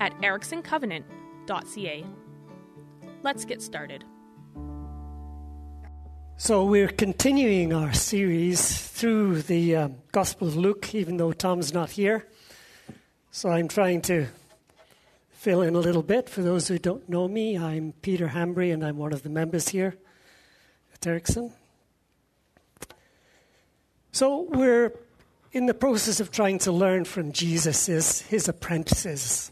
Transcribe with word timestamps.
at 0.00 0.16
ericksoncovenant.ca. 0.20 2.04
Let's 3.22 3.44
get 3.44 3.62
started. 3.62 4.04
So, 6.40 6.64
we're 6.64 6.86
continuing 6.86 7.72
our 7.72 7.92
series 7.92 8.78
through 8.78 9.42
the 9.42 9.74
um, 9.74 9.96
Gospel 10.12 10.46
of 10.46 10.56
Luke, 10.56 10.94
even 10.94 11.16
though 11.16 11.32
Tom's 11.32 11.74
not 11.74 11.90
here. 11.90 12.28
So, 13.32 13.50
I'm 13.50 13.66
trying 13.66 14.02
to 14.02 14.28
fill 15.30 15.62
in 15.62 15.74
a 15.74 15.80
little 15.80 16.04
bit. 16.04 16.28
For 16.28 16.42
those 16.42 16.68
who 16.68 16.78
don't 16.78 17.08
know 17.08 17.26
me, 17.26 17.58
I'm 17.58 17.92
Peter 18.02 18.28
Hambrey, 18.28 18.72
and 18.72 18.84
I'm 18.84 18.98
one 18.98 19.12
of 19.12 19.24
the 19.24 19.30
members 19.30 19.70
here 19.70 19.96
at 20.94 21.04
Erickson. 21.04 21.52
So, 24.12 24.42
we're 24.42 24.92
in 25.50 25.66
the 25.66 25.74
process 25.74 26.20
of 26.20 26.30
trying 26.30 26.58
to 26.60 26.70
learn 26.70 27.04
from 27.04 27.32
Jesus, 27.32 27.86
his 27.86 28.48
apprentices. 28.48 29.50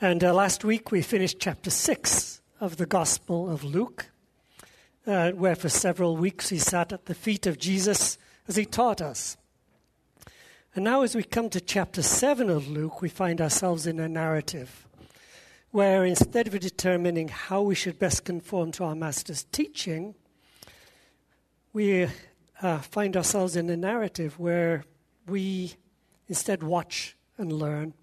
And 0.00 0.22
uh, 0.22 0.32
last 0.32 0.64
week 0.64 0.92
we 0.92 1.02
finished 1.02 1.40
chapter 1.40 1.70
6 1.70 2.40
of 2.60 2.76
the 2.76 2.86
Gospel 2.86 3.50
of 3.50 3.64
Luke, 3.64 4.10
uh, 5.08 5.32
where 5.32 5.56
for 5.56 5.68
several 5.68 6.16
weeks 6.16 6.50
he 6.50 6.58
sat 6.58 6.92
at 6.92 7.06
the 7.06 7.16
feet 7.16 7.48
of 7.48 7.58
Jesus 7.58 8.16
as 8.46 8.54
he 8.54 8.64
taught 8.64 9.00
us. 9.00 9.36
And 10.72 10.84
now, 10.84 11.02
as 11.02 11.16
we 11.16 11.24
come 11.24 11.50
to 11.50 11.60
chapter 11.60 12.00
7 12.00 12.48
of 12.48 12.68
Luke, 12.68 13.02
we 13.02 13.08
find 13.08 13.40
ourselves 13.40 13.88
in 13.88 13.98
a 13.98 14.08
narrative 14.08 14.86
where 15.72 16.04
instead 16.04 16.46
of 16.46 16.60
determining 16.60 17.26
how 17.26 17.62
we 17.62 17.74
should 17.74 17.98
best 17.98 18.24
conform 18.24 18.70
to 18.72 18.84
our 18.84 18.94
Master's 18.94 19.46
teaching, 19.50 20.14
we 21.72 22.06
uh, 22.62 22.78
find 22.78 23.16
ourselves 23.16 23.56
in 23.56 23.68
a 23.68 23.76
narrative 23.76 24.38
where 24.38 24.84
we 25.26 25.74
instead 26.28 26.62
watch 26.62 27.16
and 27.36 27.52
learn 27.52 27.94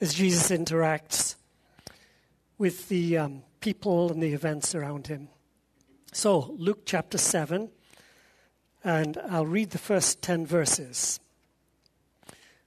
as 0.00 0.14
Jesus 0.14 0.50
interacts 0.50 1.36
with 2.58 2.88
the 2.88 3.18
um, 3.18 3.42
people 3.60 4.10
and 4.10 4.22
the 4.22 4.32
events 4.32 4.74
around 4.74 5.06
him. 5.06 5.28
So, 6.12 6.54
Luke 6.58 6.82
chapter 6.86 7.18
7, 7.18 7.70
and 8.84 9.18
I'll 9.28 9.46
read 9.46 9.70
the 9.70 9.78
first 9.78 10.22
10 10.22 10.46
verses 10.46 11.20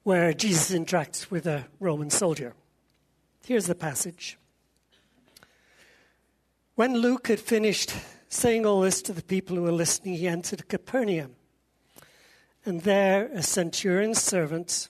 where 0.03 0.33
Jesus 0.33 0.71
interacts 0.71 1.29
with 1.29 1.45
a 1.45 1.65
Roman 1.79 2.09
soldier. 2.09 2.53
Here's 3.45 3.67
the 3.67 3.75
passage. 3.75 4.37
When 6.75 6.97
Luke 6.97 7.27
had 7.27 7.39
finished 7.39 7.93
saying 8.29 8.65
all 8.65 8.81
this 8.81 9.01
to 9.03 9.13
the 9.13 9.23
people 9.23 9.55
who 9.55 9.63
were 9.63 9.71
listening, 9.71 10.15
he 10.15 10.27
entered 10.27 10.67
Capernaum. 10.67 11.35
And 12.65 12.81
there 12.81 13.29
a 13.33 13.41
centurion's 13.41 14.21
servant, 14.21 14.89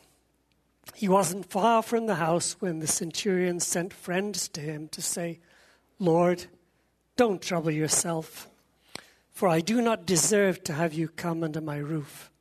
He 0.95 1.07
wasn't 1.07 1.49
far 1.49 1.81
from 1.81 2.05
the 2.05 2.15
house 2.15 2.57
when 2.59 2.79
the 2.79 2.87
centurion 2.87 3.59
sent 3.59 3.93
friends 3.93 4.47
to 4.49 4.61
him 4.61 4.87
to 4.89 5.01
say, 5.01 5.39
Lord, 5.99 6.45
don't 7.15 7.41
trouble 7.41 7.71
yourself, 7.71 8.49
for 9.31 9.47
I 9.47 9.61
do 9.61 9.81
not 9.81 10.05
deserve 10.05 10.63
to 10.63 10.73
have 10.73 10.93
you 10.93 11.07
come 11.07 11.43
under 11.43 11.61
my 11.61 11.77
roof. 11.77 12.31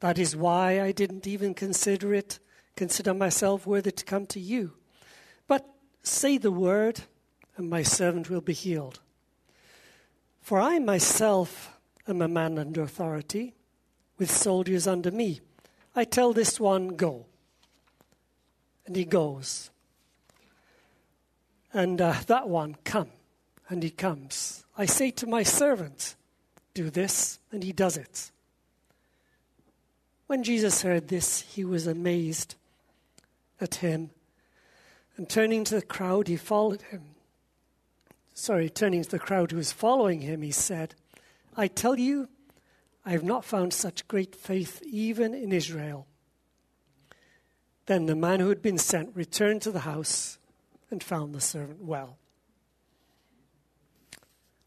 That 0.00 0.18
is 0.18 0.36
why 0.36 0.80
I 0.80 0.92
didn't 0.92 1.26
even 1.26 1.54
consider 1.54 2.14
it, 2.14 2.38
consider 2.76 3.14
myself 3.14 3.66
worthy 3.66 3.92
to 3.92 4.04
come 4.04 4.26
to 4.26 4.40
you. 4.40 4.72
But 5.48 5.66
say 6.02 6.38
the 6.38 6.50
word, 6.50 7.00
and 7.56 7.70
my 7.70 7.82
servant 7.82 8.28
will 8.28 8.40
be 8.40 8.52
healed. 8.52 9.00
For 10.40 10.60
I 10.60 10.78
myself 10.78 11.76
am 12.06 12.22
a 12.22 12.28
man 12.28 12.58
under 12.58 12.82
authority, 12.82 13.54
with 14.18 14.30
soldiers 14.30 14.86
under 14.86 15.10
me. 15.10 15.40
I 15.94 16.04
tell 16.04 16.32
this 16.32 16.60
one, 16.60 16.88
go. 16.88 17.26
And 18.86 18.96
he 18.96 19.04
goes. 19.04 19.70
And 21.72 22.00
uh, 22.00 22.14
that 22.26 22.48
one, 22.48 22.76
come. 22.84 23.10
And 23.68 23.82
he 23.82 23.90
comes. 23.90 24.64
I 24.78 24.86
say 24.86 25.10
to 25.12 25.26
my 25.26 25.42
servant, 25.42 26.14
do 26.72 26.90
this, 26.90 27.38
and 27.50 27.62
he 27.62 27.72
does 27.72 27.96
it. 27.96 28.30
When 30.26 30.42
Jesus 30.42 30.82
heard 30.82 31.08
this, 31.08 31.40
he 31.40 31.64
was 31.64 31.86
amazed 31.86 32.54
at 33.60 33.76
him. 33.76 34.10
And 35.16 35.28
turning 35.28 35.64
to 35.64 35.76
the 35.76 35.82
crowd, 35.82 36.28
he 36.28 36.36
followed 36.36 36.82
him. 36.82 37.02
Sorry, 38.34 38.68
turning 38.68 39.02
to 39.02 39.10
the 39.10 39.18
crowd 39.18 39.50
who 39.50 39.56
was 39.56 39.72
following 39.72 40.20
him, 40.20 40.42
he 40.42 40.50
said, 40.50 40.94
I 41.56 41.68
tell 41.68 41.98
you, 41.98 42.28
I 43.04 43.12
have 43.12 43.24
not 43.24 43.44
found 43.44 43.72
such 43.72 44.06
great 44.08 44.34
faith 44.34 44.82
even 44.82 45.32
in 45.32 45.52
Israel. 45.52 46.06
Then 47.86 48.06
the 48.06 48.16
man 48.16 48.40
who 48.40 48.48
had 48.48 48.62
been 48.62 48.78
sent 48.78 49.14
returned 49.14 49.62
to 49.62 49.70
the 49.70 49.80
house 49.80 50.38
and 50.90 51.02
found 51.02 51.34
the 51.34 51.40
servant 51.40 51.84
well. 51.84 52.18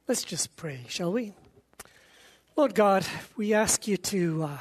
Let's 0.07 0.23
just 0.23 0.55
pray, 0.55 0.85
shall 0.87 1.11
we? 1.11 1.33
Lord 2.55 2.75
God, 2.75 3.05
we 3.37 3.53
ask 3.53 3.87
you 3.87 3.97
to 3.97 4.43
uh, 4.43 4.57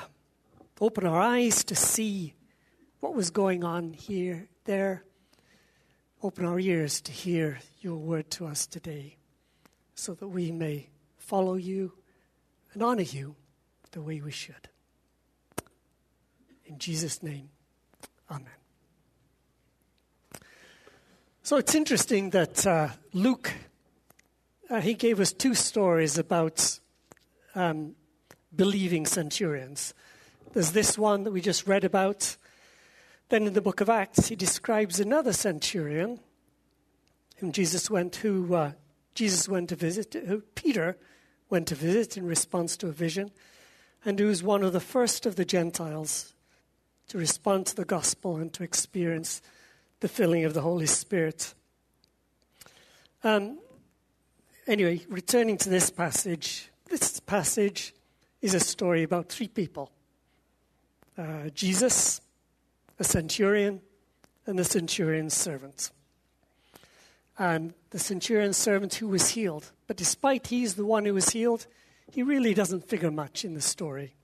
open 0.81 1.07
our 1.07 1.21
eyes 1.21 1.65
to 1.65 1.75
see 1.75 2.35
what 3.01 3.15
was 3.15 3.31
going 3.31 3.65
on 3.65 3.93
here, 3.93 4.49
there. 4.65 5.05
Open 6.23 6.45
our 6.45 6.59
ears 6.59 7.01
to 7.03 7.13
hear 7.13 7.61
your 7.81 7.97
word 7.97 8.29
to 8.33 8.47
us 8.47 8.67
today 8.67 9.17
so 9.95 10.15
that 10.15 10.29
we 10.29 10.51
may 10.51 10.89
follow 11.17 11.55
you 11.55 11.93
and 12.73 12.83
honor 12.83 13.03
you 13.03 13.37
the 13.93 14.03
way 14.03 14.21
we 14.21 14.33
should. 14.33 14.69
In 16.67 16.79
Jesus' 16.79 17.23
name, 17.23 17.51
Amen. 18.31 18.47
So 21.43 21.57
it's 21.57 21.75
interesting 21.75 22.31
that 22.31 22.67
uh, 22.67 22.89
Luke, 23.15 23.53
uh, 24.69 24.81
he 24.81 24.93
gave 24.95 25.19
us 25.19 25.33
two 25.33 25.55
stories 25.55 26.19
about 26.19 26.79
um, 27.55 27.95
believing 28.55 29.07
centurions. 29.07 29.95
There's 30.53 30.73
this 30.73 30.99
one 30.99 31.25
that 31.25 31.33
we 31.33 31.41
just 31.41 31.67
read 31.67 31.85
about. 31.85 32.37
Then 33.31 33.47
in 33.47 33.55
the 33.55 33.63
book 33.63 33.81
of 33.81 33.89
Acts, 33.89 34.29
he 34.29 34.37
describes 34.37 35.01
another 35.01 35.33
centurion 35.33 36.21
whom 37.37 37.53
Jesus 37.53 37.91
went, 37.91 38.17
who 38.17 38.55
uh, 38.55 38.73
Jesus 39.15 39.49
went 39.49 39.71
to 39.71 39.77
visit, 39.77 40.15
who 40.27 40.41
Peter 40.55 40.99
went 41.49 41.69
to 41.69 41.75
visit 41.75 42.17
in 42.17 42.27
response 42.27 42.77
to 42.77 42.89
a 42.89 42.93
vision, 42.93 43.31
and 44.05 44.19
who 44.19 44.27
was 44.27 44.43
one 44.43 44.63
of 44.63 44.73
the 44.73 44.81
first 44.81 45.25
of 45.25 45.37
the 45.37 45.45
Gentiles 45.45 46.35
to 47.09 47.19
respond 47.19 47.67
to 47.67 47.77
the 47.77 47.85
gospel 47.85 48.37
and 48.37 48.53
to 48.53 48.63
experience 48.63 49.43
the 50.01 50.09
filling 50.09 50.45
of 50.45 50.55
the 50.55 50.61
Holy 50.61 50.87
Spirit. 50.87 51.55
Um, 53.25 53.59
anyway, 54.67 55.01
returning 55.09 55.59
to 55.59 55.69
this 55.69 55.91
passage, 55.91 56.71
this 56.87 57.21
passage 57.21 57.95
is 58.41 58.55
a 58.55 58.61
story 58.61 59.03
about 59.03 59.29
three 59.29 59.49
people 59.49 59.91
uh, 61.17 61.49
Jesus, 61.53 62.21
a 62.99 63.05
centurion, 63.05 63.81
and 64.47 64.59
the 64.59 64.65
centurion's 64.65 65.35
servant 65.35 65.91
and 67.39 67.73
the 67.91 67.99
centurion's 67.99 68.57
servant 68.57 68.95
who 68.95 69.09
was 69.09 69.31
healed. 69.31 69.71
But 69.87 69.97
despite 69.97 70.49
he's 70.49 70.75
the 70.75 70.85
one 70.85 71.05
who 71.05 71.15
was 71.15 71.31
healed, 71.31 71.67
he 72.11 72.23
really 72.23 72.53
doesn't 72.53 72.89
figure 72.89 73.11
much 73.11 73.45
in 73.45 73.55
the 73.55 73.61
story. 73.61 74.15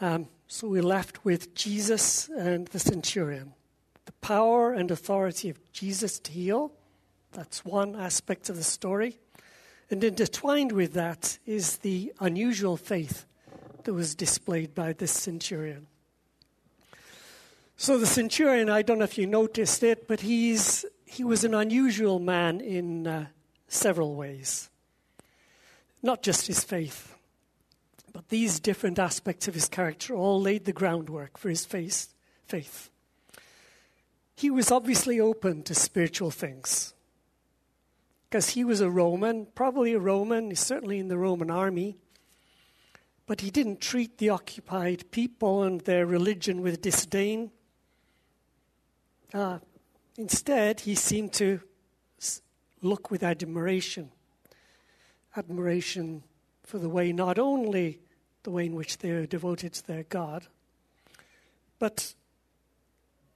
Um, 0.00 0.28
so 0.52 0.68
we're 0.68 0.82
left 0.82 1.24
with 1.24 1.54
Jesus 1.54 2.28
and 2.28 2.66
the 2.68 2.78
centurion. 2.78 3.54
The 4.04 4.12
power 4.20 4.74
and 4.74 4.90
authority 4.90 5.48
of 5.48 5.58
Jesus 5.72 6.18
to 6.18 6.30
heal 6.30 6.72
That's 7.32 7.64
one 7.64 7.96
aspect 7.96 8.50
of 8.50 8.56
the 8.56 8.62
story. 8.62 9.18
And 9.90 10.04
intertwined 10.04 10.72
with 10.72 10.92
that 10.92 11.38
is 11.46 11.78
the 11.78 12.12
unusual 12.20 12.76
faith 12.76 13.24
that 13.84 13.94
was 13.94 14.14
displayed 14.14 14.74
by 14.74 14.92
this 14.92 15.12
centurion. 15.12 15.86
So, 17.78 17.96
the 17.96 18.06
centurion, 18.06 18.68
I 18.68 18.82
don't 18.82 18.98
know 18.98 19.04
if 19.04 19.16
you 19.16 19.26
noticed 19.26 19.82
it, 19.82 20.06
but 20.06 20.20
he's, 20.20 20.84
he 21.06 21.24
was 21.24 21.44
an 21.44 21.54
unusual 21.54 22.18
man 22.18 22.60
in 22.60 23.06
uh, 23.06 23.26
several 23.68 24.14
ways. 24.14 24.68
Not 26.02 26.22
just 26.22 26.46
his 26.46 26.62
faith, 26.62 27.11
but 28.12 28.28
these 28.28 28.60
different 28.60 28.98
aspects 28.98 29.48
of 29.48 29.54
his 29.54 29.68
character 29.68 30.14
all 30.14 30.40
laid 30.40 30.64
the 30.64 30.72
groundwork 30.72 31.38
for 31.38 31.48
his 31.48 31.64
faith. 31.64 32.12
faith. 32.44 32.90
He 34.34 34.50
was 34.50 34.70
obviously 34.70 35.20
open 35.20 35.62
to 35.64 35.74
spiritual 35.74 36.30
things 36.30 36.94
because 38.28 38.50
he 38.50 38.64
was 38.64 38.80
a 38.80 38.90
Roman, 38.90 39.46
probably 39.54 39.92
a 39.92 39.98
Roman, 39.98 40.54
certainly 40.56 40.98
in 40.98 41.08
the 41.08 41.18
Roman 41.18 41.50
army. 41.50 41.96
But 43.26 43.40
he 43.40 43.50
didn't 43.50 43.80
treat 43.80 44.18
the 44.18 44.30
occupied 44.30 45.10
people 45.10 45.62
and 45.62 45.80
their 45.82 46.06
religion 46.06 46.60
with 46.60 46.82
disdain. 46.82 47.50
Uh, 49.32 49.58
instead, 50.18 50.80
he 50.80 50.94
seemed 50.94 51.32
to 51.34 51.60
look 52.82 53.10
with 53.10 53.22
admiration. 53.22 54.10
Admiration 55.36 56.24
for 56.62 56.78
the 56.78 56.88
way, 56.88 57.12
not 57.12 57.38
only 57.38 58.00
the 58.42 58.50
way 58.50 58.66
in 58.66 58.74
which 58.74 58.98
they 58.98 59.10
are 59.10 59.26
devoted 59.26 59.72
to 59.74 59.86
their 59.86 60.04
God, 60.04 60.46
but 61.78 62.14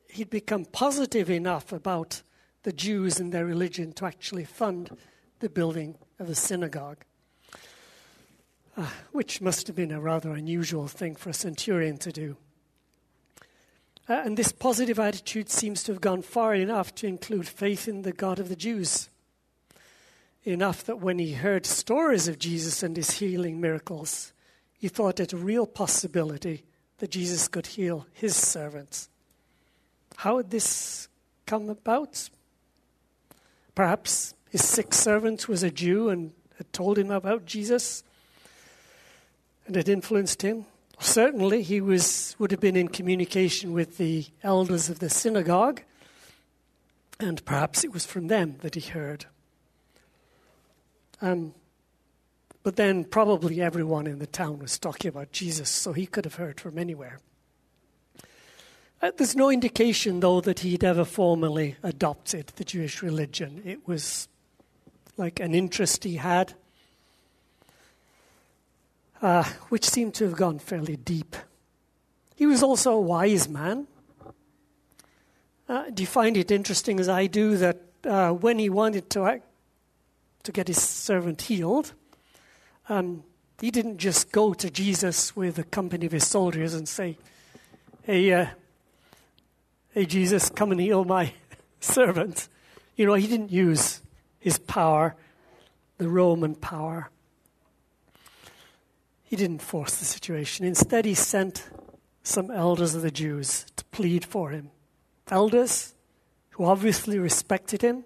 he'd 0.08 0.30
become 0.30 0.64
positive 0.64 1.30
enough 1.30 1.72
about 1.72 2.22
the 2.62 2.72
Jews 2.72 3.20
and 3.20 3.32
their 3.32 3.46
religion 3.46 3.92
to 3.94 4.06
actually 4.06 4.44
fund 4.44 4.96
the 5.40 5.48
building 5.48 5.96
of 6.18 6.28
a 6.28 6.34
synagogue, 6.34 7.04
uh, 8.76 8.86
which 9.12 9.40
must 9.40 9.66
have 9.66 9.76
been 9.76 9.92
a 9.92 10.00
rather 10.00 10.32
unusual 10.32 10.88
thing 10.88 11.14
for 11.14 11.30
a 11.30 11.34
centurion 11.34 11.98
to 11.98 12.10
do. 12.10 12.36
Uh, 14.08 14.22
and 14.24 14.36
this 14.36 14.52
positive 14.52 14.98
attitude 14.98 15.50
seems 15.50 15.82
to 15.82 15.92
have 15.92 16.00
gone 16.00 16.22
far 16.22 16.54
enough 16.54 16.94
to 16.94 17.06
include 17.06 17.48
faith 17.48 17.88
in 17.88 18.02
the 18.02 18.12
God 18.12 18.38
of 18.38 18.48
the 18.48 18.56
Jews. 18.56 19.08
Enough 20.46 20.84
that 20.84 21.00
when 21.00 21.18
he 21.18 21.32
heard 21.32 21.66
stories 21.66 22.28
of 22.28 22.38
Jesus 22.38 22.84
and 22.84 22.96
his 22.96 23.10
healing 23.10 23.60
miracles, 23.60 24.32
he 24.78 24.86
thought 24.86 25.18
it 25.18 25.32
a 25.32 25.36
real 25.36 25.66
possibility 25.66 26.62
that 26.98 27.10
Jesus 27.10 27.48
could 27.48 27.66
heal 27.66 28.06
his 28.12 28.36
servants. 28.36 29.08
How 30.18 30.36
would 30.36 30.50
this 30.50 31.08
come 31.46 31.68
about? 31.68 32.30
Perhaps 33.74 34.34
his 34.48 34.64
sick 34.64 34.94
servant 34.94 35.48
was 35.48 35.64
a 35.64 35.70
Jew 35.72 36.10
and 36.10 36.32
had 36.58 36.72
told 36.72 36.96
him 36.96 37.10
about 37.10 37.44
Jesus 37.44 38.04
and 39.66 39.74
had 39.74 39.88
influenced 39.88 40.42
him. 40.42 40.64
Certainly, 41.00 41.62
he 41.62 41.80
was, 41.80 42.36
would 42.38 42.52
have 42.52 42.60
been 42.60 42.76
in 42.76 42.86
communication 42.86 43.72
with 43.72 43.98
the 43.98 44.26
elders 44.44 44.88
of 44.88 45.00
the 45.00 45.10
synagogue, 45.10 45.82
and 47.18 47.44
perhaps 47.44 47.82
it 47.82 47.92
was 47.92 48.06
from 48.06 48.28
them 48.28 48.58
that 48.60 48.76
he 48.76 48.80
heard. 48.80 49.26
Um, 51.22 51.54
but 52.62 52.76
then, 52.76 53.04
probably 53.04 53.62
everyone 53.62 54.06
in 54.06 54.18
the 54.18 54.26
town 54.26 54.58
was 54.58 54.78
talking 54.78 55.08
about 55.08 55.32
Jesus, 55.32 55.70
so 55.70 55.92
he 55.92 56.06
could 56.06 56.24
have 56.24 56.34
heard 56.34 56.60
from 56.60 56.78
anywhere. 56.78 57.20
Uh, 59.00 59.12
there's 59.16 59.36
no 59.36 59.50
indication, 59.50 60.20
though, 60.20 60.40
that 60.40 60.60
he'd 60.60 60.82
ever 60.82 61.04
formally 61.04 61.76
adopted 61.82 62.48
the 62.56 62.64
Jewish 62.64 63.02
religion. 63.02 63.62
It 63.64 63.86
was 63.86 64.28
like 65.16 65.38
an 65.40 65.54
interest 65.54 66.04
he 66.04 66.16
had 66.16 66.54
uh, 69.22 69.44
which 69.68 69.84
seemed 69.84 70.14
to 70.14 70.24
have 70.24 70.36
gone 70.36 70.58
fairly 70.58 70.96
deep. 70.96 71.36
He 72.34 72.46
was 72.46 72.62
also 72.62 72.92
a 72.92 73.00
wise 73.00 73.48
man. 73.48 73.86
Uh, 75.68 75.90
do 75.90 76.02
you 76.02 76.06
find 76.06 76.36
it 76.36 76.50
interesting, 76.50 77.00
as 77.00 77.08
I 77.08 77.26
do, 77.26 77.56
that 77.56 77.80
uh, 78.04 78.30
when 78.30 78.58
he 78.58 78.68
wanted 78.68 79.10
to, 79.10 79.24
act, 79.24 79.45
to 80.46 80.52
get 80.52 80.68
his 80.68 80.80
servant 80.82 81.42
healed, 81.42 81.92
um, 82.88 83.22
he 83.60 83.70
didn't 83.70 83.98
just 83.98 84.32
go 84.32 84.54
to 84.54 84.70
Jesus 84.70 85.34
with 85.34 85.58
a 85.58 85.64
company 85.64 86.06
of 86.06 86.12
his 86.12 86.26
soldiers 86.26 86.74
and 86.74 86.88
say, 86.88 87.16
Hey, 88.02 88.32
uh, 88.32 88.46
hey, 89.90 90.06
Jesus, 90.06 90.50
come 90.50 90.72
and 90.72 90.80
heal 90.80 91.04
my 91.04 91.32
servant. 91.80 92.48
You 92.96 93.06
know, 93.06 93.14
he 93.14 93.26
didn't 93.26 93.50
use 93.50 94.00
his 94.38 94.58
power, 94.58 95.16
the 95.98 96.08
Roman 96.08 96.54
power. 96.54 97.10
He 99.24 99.34
didn't 99.34 99.62
force 99.62 99.96
the 99.96 100.04
situation. 100.04 100.64
Instead, 100.64 101.04
he 101.04 101.14
sent 101.14 101.68
some 102.22 102.50
elders 102.50 102.94
of 102.94 103.02
the 103.02 103.10
Jews 103.10 103.66
to 103.76 103.84
plead 103.86 104.24
for 104.24 104.50
him. 104.50 104.70
Elders 105.28 105.94
who 106.50 106.64
obviously 106.64 107.18
respected 107.18 107.82
him, 107.82 108.04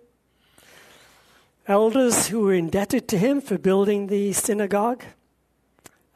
elders 1.66 2.28
who 2.28 2.40
were 2.40 2.54
indebted 2.54 3.08
to 3.08 3.18
him 3.18 3.40
for 3.40 3.58
building 3.58 4.06
the 4.06 4.32
synagogue, 4.32 5.04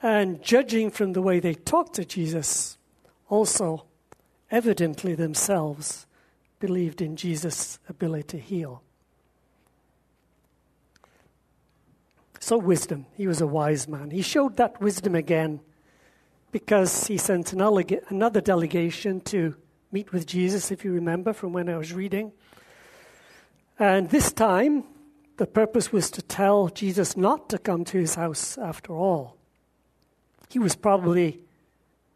and 0.02 0.42
judging 0.42 0.90
from 0.90 1.12
the 1.12 1.22
way 1.22 1.40
they 1.40 1.54
talked 1.54 1.94
to 1.94 2.04
Jesus, 2.04 2.76
also 3.28 3.86
evidently 4.50 5.14
themselves 5.14 6.06
believed 6.60 7.00
in 7.00 7.16
Jesus' 7.16 7.78
ability 7.88 8.38
to 8.38 8.38
heal. 8.38 8.82
So, 12.40 12.58
wisdom. 12.58 13.06
He 13.16 13.26
was 13.26 13.40
a 13.40 13.46
wise 13.46 13.88
man. 13.88 14.10
He 14.10 14.20
showed 14.20 14.58
that 14.58 14.80
wisdom 14.80 15.14
again 15.14 15.60
because 16.52 17.06
he 17.06 17.16
sent 17.16 17.52
another 17.54 18.40
delegation 18.40 19.20
to 19.22 19.56
meet 19.90 20.12
with 20.12 20.26
Jesus, 20.26 20.70
if 20.70 20.84
you 20.84 20.92
remember 20.92 21.32
from 21.32 21.52
when 21.52 21.68
I 21.68 21.78
was 21.78 21.92
reading. 21.92 22.32
And 23.78 24.10
this 24.10 24.30
time, 24.32 24.84
the 25.36 25.46
purpose 25.46 25.92
was 25.92 26.10
to 26.12 26.22
tell 26.22 26.68
Jesus 26.68 27.16
not 27.16 27.48
to 27.50 27.58
come 27.58 27.84
to 27.86 27.98
his 27.98 28.14
house 28.14 28.56
after 28.58 28.92
all. 28.92 29.36
He 30.48 30.58
was 30.58 30.76
probably 30.76 31.40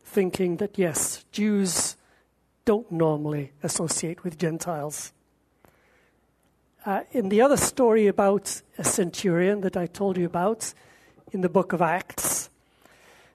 thinking 0.05 0.57
that, 0.59 0.79
yes, 0.79 1.25
Jews 1.33 1.97
don't 2.65 2.91
normally 2.93 3.53
associate 3.63 4.25
with 4.25 4.39
Gentiles. 4.39 5.13
Uh, 6.87 7.03
in 7.13 7.29
the 7.29 7.41
other 7.41 7.57
story 7.57 8.07
about 8.07 8.63
a 8.79 8.85
centurion 8.85 9.63
that 9.63 9.77
I 9.77 9.87
told 9.87 10.17
you 10.17 10.25
about 10.25 10.73
in 11.33 11.41
the 11.41 11.49
book 11.49 11.73
of 11.73 11.83
Acts, 11.83 12.49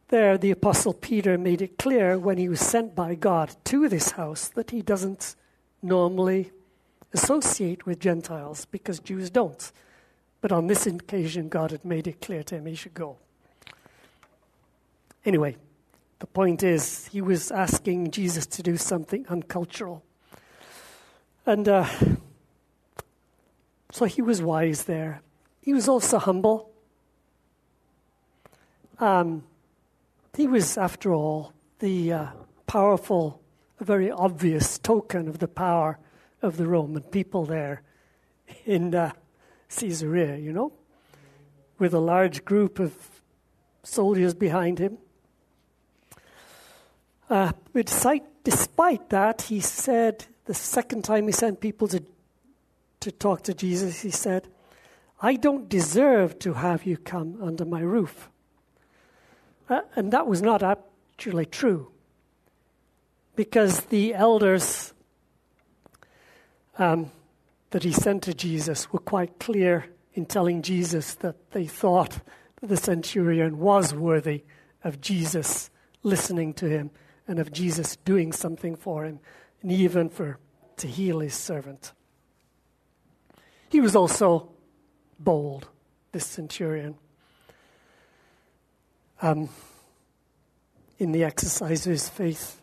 there 0.07 0.37
the 0.37 0.51
Apostle 0.51 0.93
Peter 0.93 1.37
made 1.37 1.61
it 1.61 1.77
clear 1.77 2.17
when 2.17 2.37
he 2.37 2.47
was 2.47 2.59
sent 2.59 2.95
by 2.95 3.15
God 3.15 3.55
to 3.65 3.89
this 3.89 4.11
house 4.11 4.47
that 4.49 4.71
he 4.71 4.81
doesn't 4.81 5.35
normally 5.81 6.51
associate 7.13 7.85
with 7.85 7.99
Gentiles 7.99 8.65
because 8.65 8.99
Jews 8.99 9.29
don't. 9.29 9.71
But 10.41 10.51
on 10.51 10.67
this 10.67 10.85
occasion, 10.85 11.47
God 11.47 11.71
had 11.71 11.85
made 11.85 12.07
it 12.07 12.19
clear 12.21 12.43
to 12.43 12.55
him 12.55 12.65
he 12.65 12.75
should 12.75 12.93
go. 12.93 13.17
Anyway, 15.25 15.55
the 16.19 16.27
point 16.27 16.63
is, 16.63 17.07
he 17.07 17.21
was 17.21 17.51
asking 17.51 18.11
Jesus 18.11 18.45
to 18.47 18.63
do 18.63 18.75
something 18.75 19.25
uncultural. 19.29 20.03
And 21.45 21.67
uh, 21.67 21.87
so 23.91 24.05
he 24.05 24.21
was 24.21 24.41
wise 24.41 24.83
there. 24.83 25.21
He 25.61 25.73
was 25.73 25.87
also 25.87 26.19
humble. 26.19 26.71
Um, 28.99 29.43
he 30.35 30.47
was, 30.47 30.77
after 30.77 31.13
all, 31.13 31.53
the 31.79 32.11
uh, 32.11 32.27
powerful, 32.67 33.41
a 33.79 33.83
very 33.83 34.11
obvious 34.11 34.77
token 34.77 35.27
of 35.27 35.39
the 35.39 35.47
power 35.47 35.99
of 36.43 36.57
the 36.57 36.67
Roman 36.67 37.03
people 37.03 37.45
there 37.45 37.81
in 38.65 38.93
uh, 38.93 39.11
Caesarea, 39.69 40.37
you 40.37 40.51
know, 40.51 40.73
with 41.79 41.93
a 41.93 41.99
large 41.99 42.45
group 42.45 42.79
of 42.79 42.93
soldiers 43.81 44.33
behind 44.33 44.77
him. 44.79 44.97
Uh, 47.29 47.53
but 47.71 47.87
despite, 47.87 48.23
despite 48.43 49.09
that, 49.09 49.43
he 49.43 49.59
said 49.59 50.25
the 50.45 50.53
second 50.53 51.03
time 51.03 51.25
he 51.25 51.31
sent 51.31 51.59
people 51.59 51.87
to 51.87 52.03
to 53.03 53.11
talk 53.11 53.43
to 53.43 53.53
Jesus, 53.53 54.01
he 54.01 54.09
said, 54.09 54.47
I 55.21 55.35
don't 55.35 55.67
deserve 55.67 56.39
to 56.39 56.53
have 56.53 56.85
you 56.85 56.97
come 56.97 57.37
under 57.41 57.65
my 57.65 57.81
roof. 57.81 58.29
Uh, 59.69 59.81
and 59.95 60.11
that 60.13 60.25
was 60.25 60.41
not 60.41 60.63
actually 60.63 61.45
true. 61.45 61.91
Because 63.35 63.81
the 63.87 64.13
elders 64.13 64.92
um, 66.77 67.11
that 67.71 67.83
he 67.83 67.91
sent 67.91 68.23
to 68.23 68.33
Jesus 68.33 68.91
were 68.91 68.99
quite 68.99 69.39
clear 69.39 69.85
in 70.13 70.25
telling 70.25 70.61
Jesus 70.61 71.15
that 71.15 71.51
they 71.51 71.65
thought 71.65 72.19
that 72.61 72.67
the 72.67 72.77
centurion 72.77 73.59
was 73.59 73.93
worthy 73.93 74.43
of 74.83 75.01
Jesus 75.01 75.69
listening 76.03 76.53
to 76.53 76.69
him 76.69 76.91
and 77.27 77.39
of 77.39 77.51
Jesus 77.51 77.95
doing 77.97 78.31
something 78.31 78.75
for 78.75 79.05
him, 79.05 79.19
and 79.61 79.71
even 79.71 80.09
for 80.09 80.37
to 80.77 80.87
heal 80.87 81.19
his 81.19 81.33
servant. 81.33 81.93
he 83.69 83.79
was 83.79 83.95
also 83.95 84.51
bold, 85.19 85.67
this 86.11 86.25
centurion, 86.25 86.95
um, 89.21 89.49
in 90.99 91.11
the 91.11 91.23
exercise 91.23 91.85
of 91.87 91.91
his 91.91 92.09
faith. 92.09 92.61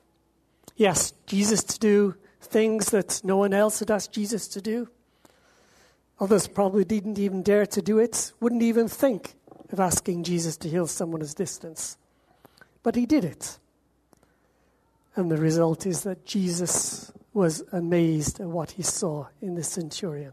He 0.74 0.86
asked 0.86 1.14
Jesus 1.26 1.64
to 1.64 1.78
do 1.78 2.14
things 2.40 2.90
that 2.90 3.20
no 3.22 3.36
one 3.36 3.52
else 3.52 3.78
had 3.78 3.90
asked 3.90 4.12
Jesus 4.12 4.48
to 4.48 4.60
do. 4.60 4.88
Others 6.18 6.48
probably 6.48 6.84
didn't 6.84 7.18
even 7.18 7.42
dare 7.42 7.66
to 7.66 7.80
do 7.80 7.98
it, 7.98 8.32
wouldn't 8.40 8.62
even 8.62 8.88
think 8.88 9.34
of 9.72 9.80
asking 9.80 10.24
Jesus 10.24 10.56
to 10.58 10.68
heal 10.68 10.86
someone 10.86 11.22
at 11.22 11.34
distance. 11.34 11.96
But 12.82 12.96
he 12.96 13.06
did 13.06 13.24
it. 13.24 13.58
And 15.16 15.30
the 15.30 15.36
result 15.36 15.86
is 15.86 16.02
that 16.02 16.24
Jesus 16.24 17.12
was 17.32 17.62
amazed 17.72 18.40
at 18.40 18.46
what 18.46 18.72
he 18.72 18.82
saw 18.82 19.26
in 19.40 19.54
the 19.54 19.62
centurion. 19.62 20.32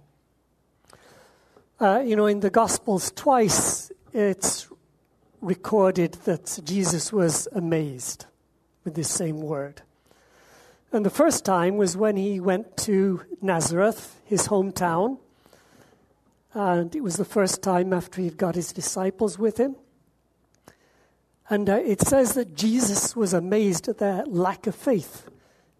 Uh, 1.79 2.03
you 2.05 2.15
know, 2.15 2.25
in 2.25 2.39
the 2.39 2.49
Gospels, 2.49 3.11
twice 3.15 3.91
it's 4.13 4.67
recorded 5.41 6.13
that 6.25 6.59
Jesus 6.63 7.13
was 7.13 7.47
amazed 7.51 8.25
with 8.83 8.95
this 8.95 9.09
same 9.09 9.41
word. 9.41 9.81
And 10.91 11.05
the 11.05 11.09
first 11.09 11.43
time 11.43 11.77
was 11.77 11.97
when 11.97 12.15
he 12.15 12.39
went 12.39 12.77
to 12.77 13.21
Nazareth, 13.41 14.21
his 14.25 14.47
hometown. 14.47 15.19
And 16.53 16.95
it 16.95 17.01
was 17.01 17.17
the 17.17 17.25
first 17.25 17.61
time 17.61 17.91
after 17.91 18.21
he'd 18.21 18.37
got 18.37 18.55
his 18.55 18.71
disciples 18.71 19.37
with 19.37 19.57
him. 19.57 19.75
And 21.49 21.69
uh, 21.69 21.75
it 21.75 22.01
says 22.01 22.33
that 22.33 22.55
Jesus 22.55 23.15
was 23.15 23.33
amazed 23.33 23.87
at 23.87 23.97
their 23.97 24.23
lack 24.25 24.67
of 24.67 24.75
faith 24.75 25.29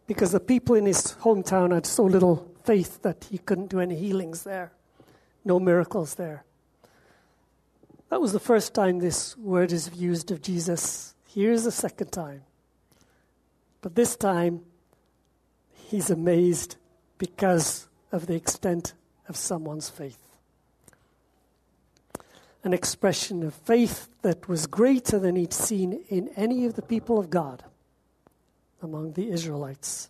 because 0.07 0.31
the 0.31 0.39
people 0.39 0.75
in 0.75 0.85
his 0.85 1.15
hometown 1.21 1.73
had 1.73 1.85
so 1.85 2.03
little 2.03 2.49
faith 2.63 3.01
that 3.01 3.27
he 3.29 3.37
couldn't 3.37 3.67
do 3.67 3.79
any 3.79 3.95
healings 3.95 4.43
there, 4.43 4.71
no 5.43 5.59
miracles 5.59 6.15
there. 6.15 6.45
That 8.09 8.21
was 8.21 8.31
the 8.31 8.39
first 8.39 8.73
time 8.73 8.99
this 8.99 9.37
word 9.37 9.73
is 9.73 9.91
used 9.95 10.31
of 10.31 10.41
Jesus. 10.41 11.13
Here's 11.27 11.65
the 11.65 11.71
second 11.71 12.11
time. 12.11 12.43
But 13.81 13.95
this 13.95 14.15
time, 14.15 14.61
he's 15.87 16.09
amazed 16.09 16.75
because 17.17 17.87
of 18.11 18.27
the 18.27 18.35
extent 18.35 18.93
of 19.29 19.35
someone's 19.35 19.89
faith. 19.89 20.21
An 22.63 22.73
expression 22.73 23.43
of 23.43 23.53
faith 23.53 24.09
that 24.21 24.49
was 24.49 24.67
greater 24.67 25.17
than 25.17 25.35
he'd 25.35 25.53
seen 25.53 26.03
in 26.09 26.29
any 26.35 26.65
of 26.65 26.73
the 26.75 26.81
people 26.81 27.17
of 27.17 27.29
God 27.29 27.63
among 28.81 29.13
the 29.13 29.29
Israelites. 29.29 30.09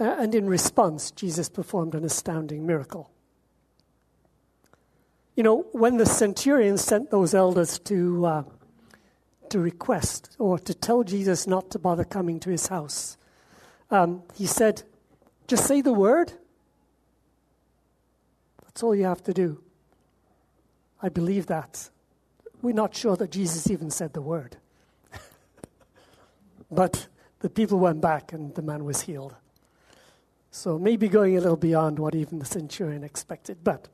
Uh, 0.00 0.04
and 0.18 0.34
in 0.34 0.48
response, 0.48 1.10
Jesus 1.10 1.48
performed 1.48 1.94
an 1.94 2.04
astounding 2.04 2.66
miracle. 2.66 3.10
You 5.34 5.42
know, 5.42 5.66
when 5.72 5.98
the 5.98 6.06
centurion 6.06 6.78
sent 6.78 7.10
those 7.10 7.34
elders 7.34 7.78
to, 7.80 8.26
uh, 8.26 8.42
to 9.50 9.58
request 9.58 10.34
or 10.38 10.58
to 10.60 10.72
tell 10.72 11.02
Jesus 11.02 11.46
not 11.46 11.70
to 11.70 11.78
bother 11.78 12.04
coming 12.04 12.40
to 12.40 12.50
his 12.50 12.68
house, 12.68 13.18
um, 13.90 14.22
he 14.34 14.46
said, 14.46 14.82
just 15.46 15.66
say 15.66 15.80
the 15.80 15.92
word. 15.92 16.32
That's 18.64 18.82
all 18.82 18.94
you 18.94 19.04
have 19.04 19.22
to 19.24 19.32
do. 19.32 19.62
I 21.02 21.08
believe 21.08 21.46
that. 21.46 21.90
We're 22.62 22.74
not 22.74 22.94
sure 22.94 23.16
that 23.16 23.30
Jesus 23.30 23.70
even 23.70 23.90
said 23.90 24.12
the 24.12 24.22
word. 24.22 24.56
but 26.70 27.06
the 27.40 27.50
people 27.50 27.78
went 27.78 28.00
back 28.00 28.32
and 28.32 28.54
the 28.54 28.62
man 28.62 28.84
was 28.84 29.02
healed. 29.02 29.34
So 30.50 30.78
maybe 30.78 31.08
going 31.08 31.36
a 31.36 31.40
little 31.40 31.56
beyond 31.56 31.98
what 31.98 32.14
even 32.14 32.38
the 32.38 32.44
centurion 32.44 33.04
expected. 33.04 33.58
But 33.62 33.88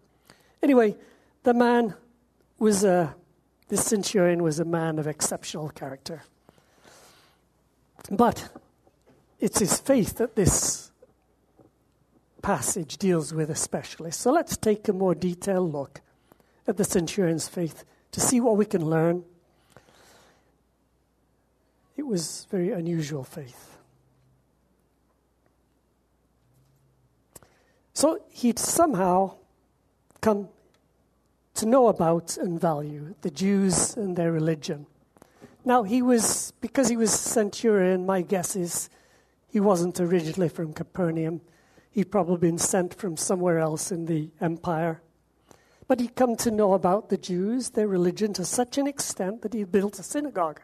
anyway, 0.63 0.97
the 1.43 1.55
man 1.55 1.95
was 2.59 2.85
a, 2.85 3.15
this 3.69 3.85
centurion 3.85 4.43
was 4.43 4.61
a 4.61 4.65
man 4.65 4.99
of 4.99 5.07
exceptional 5.07 5.69
character. 5.71 6.23
But 8.11 8.49
it's 9.43 9.59
his 9.59 9.81
faith 9.81 10.19
that 10.19 10.37
this 10.37 10.93
passage 12.43 12.97
deals 12.97 13.35
with 13.35 13.51
especially. 13.51 14.13
So 14.13 14.31
let's 14.31 14.57
take 14.57 14.87
a 14.87 14.93
more 14.93 15.17
detailed 15.17 15.73
look 15.73 16.01
at 16.69 16.77
the 16.77 16.85
centurion's 16.85 17.49
faith 17.49 17.85
to 18.13 18.21
see 18.21 18.41
what 18.41 18.57
we 18.57 18.65
can 18.65 18.89
learn. 18.89 19.25
It 21.97 22.07
was 22.07 22.47
very 22.53 22.71
unusual 22.71 23.25
faith. 23.25 23.79
So 27.95 28.21
he'd 28.31 28.61
somehow 28.61 29.35
come 30.21 30.51
to 31.55 31.67
know 31.67 31.89
about 31.89 32.37
and 32.37 32.61
value 32.61 33.17
the 33.23 33.31
Jews 33.31 33.97
and 33.97 34.17
their 34.17 34.31
religion. 34.31 34.87
Now, 35.65 35.83
he 35.83 36.01
was, 36.01 36.53
because 36.61 36.89
he 36.89 36.97
was 36.97 37.13
centurion, 37.13 38.07
my 38.07 38.23
guess 38.23 38.55
is 38.55 38.89
he 39.53 39.61
wasn't 39.61 40.01
originally 40.01 40.49
from 40.49 40.73
Capernaum. 40.73 41.43
He'd 41.91 42.11
probably 42.11 42.39
been 42.39 42.57
sent 42.57 42.95
from 42.95 43.19
somewhere 43.19 43.59
else 43.59 43.93
in 43.93 44.07
the 44.07 44.31
empire. 44.41 45.03
But 45.87 46.01
he'd 46.01 46.17
come 46.17 46.37
to 46.37 46.51
know 46.51 46.73
about 46.73 47.11
the 47.11 47.19
Jews, 47.19 47.69
their 47.69 47.87
religion, 47.87 48.33
to 48.33 48.47
such 48.47 48.79
an 48.79 48.87
extent 48.87 49.43
that 49.43 49.53
he 49.53 49.65
built 49.65 49.99
a 49.99 50.03
synagogue. 50.03 50.63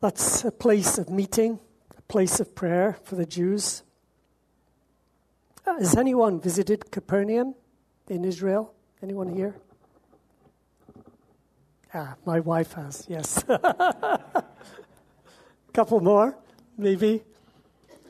That's 0.00 0.46
a 0.46 0.50
place 0.50 0.96
of 0.96 1.10
meeting, 1.10 1.60
a 1.98 2.02
place 2.02 2.40
of 2.40 2.54
prayer 2.54 2.96
for 3.04 3.16
the 3.16 3.26
Jews. 3.26 3.82
Uh, 5.66 5.78
has 5.78 5.94
anyone 5.94 6.40
visited 6.40 6.90
Capernaum 6.90 7.54
in 8.08 8.24
Israel? 8.24 8.72
Anyone 9.02 9.28
here? 9.28 9.56
Ah, 11.92 12.14
my 12.24 12.40
wife 12.40 12.72
has, 12.72 13.04
yes. 13.10 13.44
Couple 15.74 16.00
more 16.00 16.38
maybe. 16.76 17.22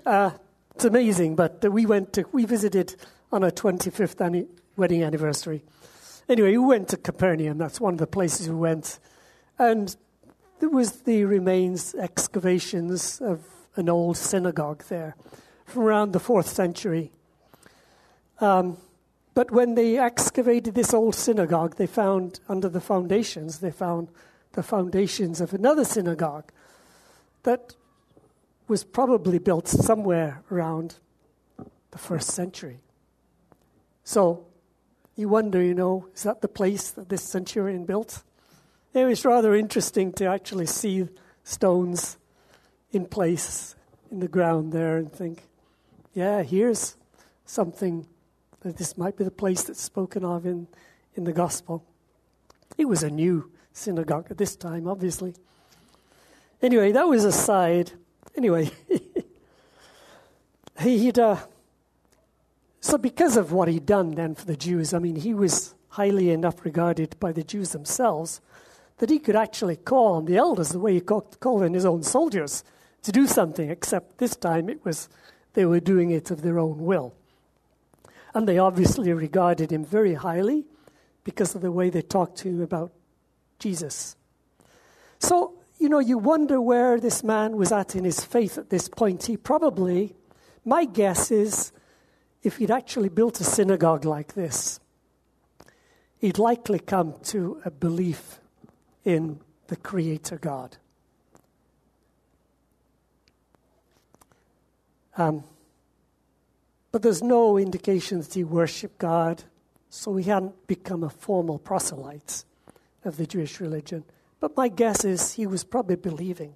Uh, 0.05 0.31
it's 0.75 0.85
amazing, 0.85 1.37
but 1.37 1.65
we 1.71 1.87
went 1.87 2.13
to, 2.15 2.25
we 2.33 2.45
visited 2.45 2.97
on 3.33 3.45
our 3.45 3.51
25th 3.51 4.21
anni- 4.21 4.47
wedding 4.77 5.03
anniversary. 5.03 5.63
Anyway, 6.29 6.51
we 6.51 6.59
went 6.59 6.89
to 6.89 6.97
Capernaum. 6.97 7.59
That's 7.59 7.81
one 7.81 7.95
of 7.95 8.01
the 8.01 8.07
places 8.07 8.49
we 8.49 8.57
went. 8.57 8.99
And 9.59 9.95
there 10.61 10.69
was 10.69 11.03
the 11.03 11.25
remains, 11.25 11.95
excavations 11.95 13.21
of 13.21 13.45
an 13.77 13.89
old 13.89 14.17
synagogue 14.17 14.85
there 14.89 15.17
from 15.67 15.83
around 15.83 16.13
the 16.13 16.21
fourth 16.21 16.49
century. 16.49 17.13
Um, 18.41 18.79
but 19.35 19.51
when 19.51 19.75
they 19.75 19.99
excavated 19.99 20.75
this 20.75 20.95
old 20.95 21.15
synagogue, 21.15 21.77
they 21.77 21.87
found 21.87 22.41
under 22.49 22.69
the 22.69 22.81
foundations, 22.81 23.59
they 23.59 23.71
found 23.71 24.09
the 24.53 24.63
foundations 24.63 25.41
of 25.41 25.53
another 25.53 25.85
synagogue 25.85 26.51
that 27.43 27.75
was 28.69 28.85
probably 28.85 29.39
built 29.39 29.69
somewhere 29.69 30.43
around 30.51 30.97
the 31.91 31.99
first 31.99 32.31
century. 32.31 32.81
So 34.03 34.47
you 35.17 35.29
wonder, 35.29 35.63
you 35.63 35.75
know, 35.75 36.09
is 36.15 36.23
that 36.25 36.41
the 36.41 36.49
place 36.49 36.91
that 36.91 37.09
this 37.09 37.23
centurion 37.23 37.85
built? 37.85 38.23
It 38.93 39.05
was 39.05 39.25
rather 39.25 39.55
interesting 39.55 40.13
to 40.15 40.27
actually 40.27 40.67
see 40.67 41.09
stones 41.43 42.17
in 42.93 43.07
place 43.07 43.75
in 44.11 44.21
the 44.21 44.29
ground 44.29 44.73
there 44.73 44.97
and 44.97 45.13
think, 45.13 45.43
yeah, 46.15 46.43
here's 46.43 46.97
something 47.45 48.07
that 48.61 48.77
this 48.77 48.97
might 48.97 49.17
be 49.17 49.25
the 49.25 49.31
place 49.31 49.65
that's 49.65 49.81
spoken 49.81 50.25
of 50.25 50.47
in, 50.47 50.67
in 51.15 51.25
the 51.25 51.33
gospel. 51.33 51.85
It 52.79 52.87
was 52.87 53.03
a 53.03 53.11
new 53.11 53.51
synagogue 53.73 54.29
at 54.31 54.39
this 54.39 54.57
time, 54.57 54.87
obviously. 54.87 55.35
Anyway, 56.63 56.93
that 56.93 57.09
was 57.09 57.25
a 57.25 57.33
side 57.33 57.93
anyway, 58.37 58.71
he'd. 60.81 61.19
Uh, 61.19 61.37
so, 62.81 62.99
because 62.99 63.39
of 63.39 63.51
what 63.51 63.69
he'd 63.69 63.87
done 63.87 64.15
then 64.15 64.35
for 64.35 64.45
the 64.45 64.57
Jews, 64.57 64.93
I 64.93 64.99
mean, 64.99 65.17
he 65.17 65.33
was 65.33 65.75
highly 65.89 66.31
enough 66.31 66.65
regarded 66.65 67.17
by 67.19 67.33
the 67.33 67.43
Jews 67.43 67.71
themselves 67.71 68.41
that 68.99 69.11
he 69.11 69.19
could 69.19 69.37
actually 69.37 69.77
call 69.77 70.15
on 70.15 70.27
the 70.27 70.37
elders 70.37 70.69
the 70.69 70.79
way 70.79 70.95
he 70.95 71.01
called, 71.01 71.41
called 71.41 71.63
on 71.63 71.73
his 71.73 71.85
own 71.85 72.03
soldiers 72.03 72.63
to 73.03 73.13
do 73.13 73.27
something, 73.27 73.71
except 73.71 74.19
this 74.19 74.37
time 74.37 74.69
it 74.69 74.85
was 74.85 75.09
they 75.55 75.65
were 75.65 75.81
doing 75.81 76.11
it 76.11 76.31
of 76.31 76.43
their 76.43 76.59
own 76.59 76.85
will. 76.85 77.15
And 78.35 78.47
they 78.47 78.59
obviously 78.59 79.13
regarded 79.13 79.73
him 79.73 79.85
very 79.85 80.15
highly 80.15 80.65
because 81.23 81.55
of 81.55 81.63
the 81.63 81.73
way 81.73 81.91
they 81.91 82.03
talked 82.03 82.37
to 82.39 82.49
him 82.49 82.61
about 82.61 82.93
Jesus. 83.59 84.17
So 85.21 85.55
you 85.85 85.91
know, 85.91 85.99
you 85.99 86.17
wonder 86.17 86.63
where 86.63 86.99
this 86.99 87.23
man 87.23 87.59
was 87.59 87.71
at 87.71 87.95
in 87.95 88.05
his 88.05 88.25
faith 88.25 88.57
at 88.57 88.71
this 88.71 88.89
point. 88.89 89.25
He 89.25 89.37
probably, 89.37 90.17
my 90.65 90.87
guess 90.87 91.31
is, 91.31 91.73
if 92.43 92.57
he'd 92.57 92.71
actually 92.71 93.11
built 93.11 93.39
a 93.39 93.45
synagogue 93.45 94.07
like 94.07 94.33
this, 94.33 94.81
he'd 96.17 96.39
likely 96.39 96.79
come 96.79 97.13
to 97.25 97.61
a 97.67 97.71
belief 97.71 98.41
in 99.05 99.41
the 99.67 99.77
Creator 99.77 100.39
God. 100.39 100.79
Um, 105.19 105.45
But 106.93 107.03
there's 107.03 107.23
no 107.23 107.59
indication 107.59 108.21
that 108.21 108.33
he 108.33 108.43
worshipped 108.43 108.99
God, 108.99 109.43
so 109.91 110.17
he 110.17 110.31
hadn't 110.31 110.67
become 110.67 111.05
a 111.05 111.11
formal 111.11 111.59
proselyte 111.59 112.45
of 113.05 113.19
the 113.19 113.27
Jewish 113.27 113.61
religion. 113.61 114.05
But 114.45 114.59
my 114.59 114.69
guess 114.69 115.07
is 115.07 115.33
he 115.33 115.47
was 115.47 115.65
probably 115.65 115.97
believing. 115.97 116.55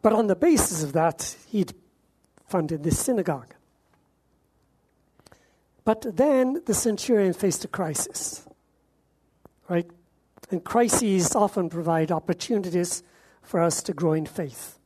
But 0.00 0.14
on 0.14 0.26
the 0.26 0.34
basis 0.34 0.82
of 0.82 0.94
that, 0.94 1.36
he'd 1.48 1.74
funded 2.46 2.82
this 2.82 2.98
synagogue. 2.98 3.52
But 5.84 6.16
then 6.16 6.62
the 6.64 6.72
centurion 6.72 7.34
faced 7.34 7.62
a 7.66 7.68
crisis, 7.68 8.46
right? 9.68 9.84
And 10.50 10.64
crises 10.64 11.36
often 11.36 11.68
provide 11.68 12.10
opportunities 12.10 13.02
for 13.42 13.60
us 13.60 13.82
to 13.82 13.92
grow 13.92 14.14
in 14.14 14.24
faith. 14.24 14.78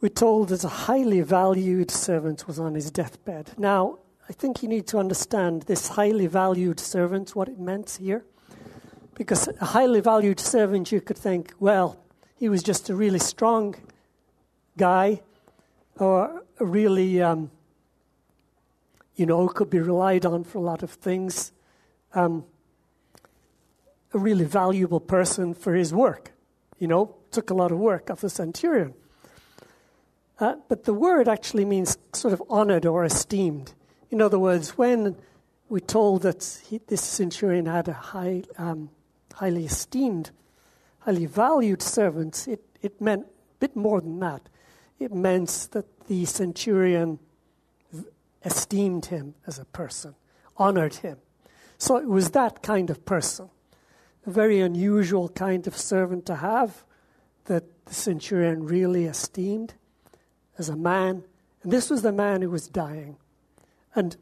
We're 0.00 0.10
told 0.10 0.50
that 0.50 0.62
a 0.62 0.68
highly 0.68 1.20
valued 1.22 1.90
servant 1.90 2.46
was 2.46 2.60
on 2.60 2.76
his 2.76 2.92
deathbed. 2.92 3.58
Now, 3.58 3.98
I 4.28 4.32
think 4.32 4.62
you 4.62 4.68
need 4.68 4.86
to 4.86 4.98
understand 4.98 5.62
this 5.62 5.88
highly 5.88 6.28
valued 6.28 6.78
servant, 6.78 7.34
what 7.34 7.48
it 7.48 7.58
meant 7.58 7.98
here. 8.00 8.24
Because 9.14 9.48
a 9.48 9.64
highly 9.64 10.00
valued 10.00 10.40
servant, 10.40 10.90
you 10.90 11.00
could 11.00 11.18
think, 11.18 11.52
well, 11.60 11.98
he 12.36 12.48
was 12.48 12.62
just 12.62 12.90
a 12.90 12.94
really 12.94 13.18
strong 13.18 13.76
guy 14.76 15.20
or 15.98 16.42
a 16.58 16.64
really, 16.64 17.22
um, 17.22 17.50
you 19.16 19.26
know, 19.26 19.46
could 19.48 19.70
be 19.70 19.78
relied 19.78 20.26
on 20.26 20.44
for 20.44 20.58
a 20.58 20.62
lot 20.62 20.82
of 20.82 20.90
things. 20.90 21.52
Um, 22.14 22.44
a 24.12 24.18
really 24.18 24.44
valuable 24.44 25.00
person 25.00 25.54
for 25.54 25.74
his 25.74 25.92
work, 25.92 26.32
you 26.78 26.86
know, 26.86 27.14
took 27.30 27.50
a 27.50 27.54
lot 27.54 27.72
of 27.72 27.78
work 27.78 28.10
off 28.10 28.20
the 28.20 28.30
centurion. 28.30 28.94
Uh, 30.38 30.56
but 30.68 30.84
the 30.84 30.94
word 30.94 31.28
actually 31.28 31.64
means 31.64 31.98
sort 32.12 32.34
of 32.34 32.42
honored 32.48 32.86
or 32.86 33.04
esteemed. 33.04 33.72
In 34.10 34.20
other 34.20 34.38
words, 34.38 34.76
when 34.78 35.16
we're 35.68 35.78
told 35.80 36.22
that 36.22 36.60
he, 36.66 36.80
this 36.86 37.02
centurion 37.02 37.66
had 37.66 37.88
a 37.88 37.92
high, 37.92 38.42
um, 38.58 38.90
highly 39.34 39.64
esteemed, 39.64 40.30
highly 41.00 41.26
valued 41.26 41.82
servants, 41.82 42.46
it, 42.46 42.62
it 42.82 43.00
meant 43.00 43.24
a 43.24 43.58
bit 43.60 43.76
more 43.76 44.00
than 44.00 44.20
that. 44.20 44.48
It 44.98 45.12
meant 45.12 45.68
that 45.72 46.06
the 46.06 46.24
centurion 46.24 47.18
esteemed 48.44 49.06
him 49.06 49.34
as 49.46 49.58
a 49.58 49.64
person, 49.64 50.14
honored 50.56 50.96
him. 50.96 51.18
So 51.78 51.96
it 51.96 52.06
was 52.06 52.30
that 52.30 52.62
kind 52.62 52.90
of 52.90 53.04
person, 53.04 53.50
a 54.26 54.30
very 54.30 54.60
unusual 54.60 55.28
kind 55.28 55.66
of 55.66 55.76
servant 55.76 56.26
to 56.26 56.36
have 56.36 56.84
that 57.46 57.64
the 57.86 57.94
centurion 57.94 58.64
really 58.64 59.04
esteemed 59.04 59.74
as 60.58 60.68
a 60.68 60.76
man. 60.76 61.24
And 61.62 61.72
this 61.72 61.90
was 61.90 62.02
the 62.02 62.12
man 62.12 62.42
who 62.42 62.50
was 62.50 62.68
dying. 62.68 63.16
And 63.94 64.16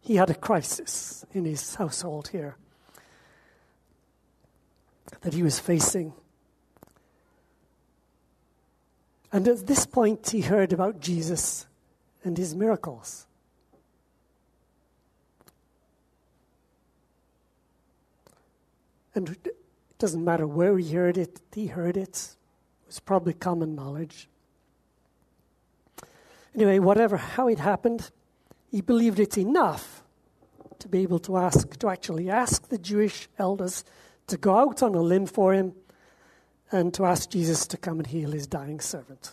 he 0.00 0.16
had 0.16 0.30
a 0.30 0.34
crisis 0.34 1.24
in 1.32 1.44
his 1.44 1.76
household 1.76 2.28
here 2.28 2.56
that 5.20 5.34
he 5.34 5.42
was 5.42 5.58
facing. 5.58 6.12
And 9.32 9.46
at 9.48 9.66
this 9.66 9.86
point, 9.86 10.30
he 10.30 10.40
heard 10.40 10.72
about 10.72 11.00
Jesus 11.00 11.66
and 12.24 12.36
his 12.36 12.54
miracles. 12.54 13.26
And 19.14 19.30
it 19.44 19.56
doesn't 19.98 20.24
matter 20.24 20.46
where 20.46 20.76
he 20.78 20.92
heard 20.92 21.16
it, 21.16 21.40
he 21.54 21.66
heard 21.66 21.96
it. 21.96 22.36
It 22.82 22.86
was 22.86 23.00
probably 23.00 23.34
common 23.34 23.74
knowledge. 23.74 24.28
Anyway, 26.54 26.78
whatever, 26.78 27.16
how 27.16 27.48
it 27.48 27.58
happened, 27.58 28.10
he 28.70 28.80
believed 28.80 29.18
it 29.18 29.38
enough 29.38 30.02
to 30.78 30.88
be 30.88 31.02
able 31.02 31.18
to 31.20 31.36
ask, 31.36 31.78
to 31.78 31.88
actually 31.88 32.28
ask 32.28 32.68
the 32.68 32.78
Jewish 32.78 33.28
elders 33.38 33.84
to 34.32 34.38
go 34.38 34.56
out 34.56 34.82
on 34.82 34.94
a 34.94 35.00
limb 35.02 35.26
for 35.26 35.52
him 35.52 35.74
and 36.70 36.94
to 36.94 37.04
ask 37.04 37.28
Jesus 37.28 37.66
to 37.66 37.76
come 37.76 37.98
and 37.98 38.06
heal 38.06 38.32
his 38.32 38.46
dying 38.46 38.80
servant. 38.80 39.32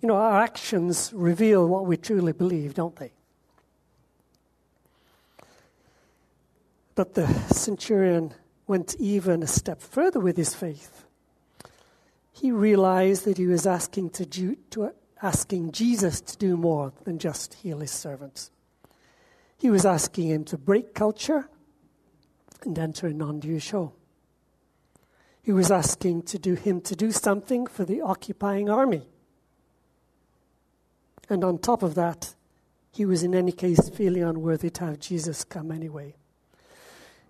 You 0.00 0.06
know, 0.06 0.14
our 0.14 0.40
actions 0.40 1.12
reveal 1.12 1.66
what 1.66 1.86
we 1.86 1.96
truly 1.96 2.32
believe, 2.32 2.74
don't 2.74 2.94
they? 2.94 3.10
But 6.94 7.14
the 7.14 7.26
centurion 7.52 8.32
went 8.68 8.94
even 9.00 9.42
a 9.42 9.48
step 9.48 9.82
further 9.82 10.20
with 10.20 10.36
his 10.36 10.54
faith. 10.54 11.04
He 12.30 12.52
realized 12.52 13.24
that 13.24 13.38
he 13.38 13.48
was 13.48 13.66
asking, 13.66 14.10
to, 14.10 14.54
to, 14.70 14.92
asking 15.20 15.72
Jesus 15.72 16.20
to 16.20 16.36
do 16.36 16.56
more 16.56 16.92
than 17.02 17.18
just 17.18 17.54
heal 17.54 17.80
his 17.80 17.90
servant. 17.90 18.50
He 19.58 19.68
was 19.68 19.84
asking 19.84 20.28
him 20.28 20.44
to 20.44 20.56
break 20.56 20.94
culture 20.94 21.48
and 22.66 22.78
enter 22.78 23.06
a 23.06 23.14
non 23.14 23.40
Jewish 23.40 23.70
home. 23.70 23.92
He 25.42 25.52
was 25.52 25.70
asking 25.70 26.22
to 26.24 26.38
do 26.38 26.54
him 26.54 26.80
to 26.82 26.96
do 26.96 27.12
something 27.12 27.66
for 27.66 27.84
the 27.84 28.00
occupying 28.00 28.68
army. 28.68 29.06
And 31.28 31.44
on 31.44 31.58
top 31.58 31.82
of 31.82 31.94
that, 31.94 32.34
he 32.92 33.04
was 33.04 33.22
in 33.22 33.34
any 33.34 33.52
case 33.52 33.88
feeling 33.90 34.24
unworthy 34.24 34.70
to 34.70 34.84
have 34.86 35.00
Jesus 35.00 35.44
come 35.44 35.70
anyway. 35.70 36.14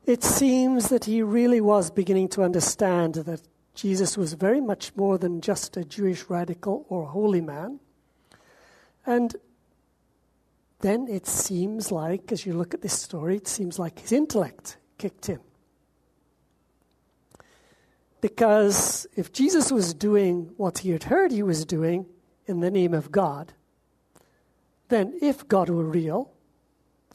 It 0.06 0.22
seems 0.22 0.88
that 0.88 1.04
he 1.04 1.22
really 1.22 1.60
was 1.60 1.90
beginning 1.90 2.28
to 2.30 2.42
understand 2.42 3.16
that 3.16 3.42
Jesus 3.74 4.16
was 4.16 4.32
very 4.32 4.60
much 4.60 4.96
more 4.96 5.18
than 5.18 5.40
just 5.40 5.76
a 5.76 5.84
Jewish 5.84 6.30
radical 6.30 6.86
or 6.88 7.06
holy 7.06 7.40
man. 7.40 7.80
And 9.04 9.36
then 10.80 11.06
it 11.08 11.26
seems 11.26 11.92
like, 11.92 12.32
as 12.32 12.46
you 12.46 12.54
look 12.54 12.72
at 12.72 12.82
this 12.82 12.98
story, 12.98 13.36
it 13.36 13.48
seems 13.48 13.78
like 13.78 13.98
his 13.98 14.12
intellect 14.12 14.78
kicked 14.98 15.28
in. 15.28 15.40
Because 18.20 19.06
if 19.14 19.32
Jesus 19.32 19.70
was 19.70 19.94
doing 19.94 20.50
what 20.56 20.78
he 20.78 20.90
had 20.90 21.04
heard 21.04 21.30
he 21.30 21.42
was 21.42 21.64
doing 21.64 22.06
in 22.46 22.60
the 22.60 22.70
name 22.70 22.94
of 22.94 23.12
God, 23.12 23.52
then 24.88 25.18
if 25.20 25.46
God 25.46 25.68
were 25.68 25.84
real, 25.84 26.30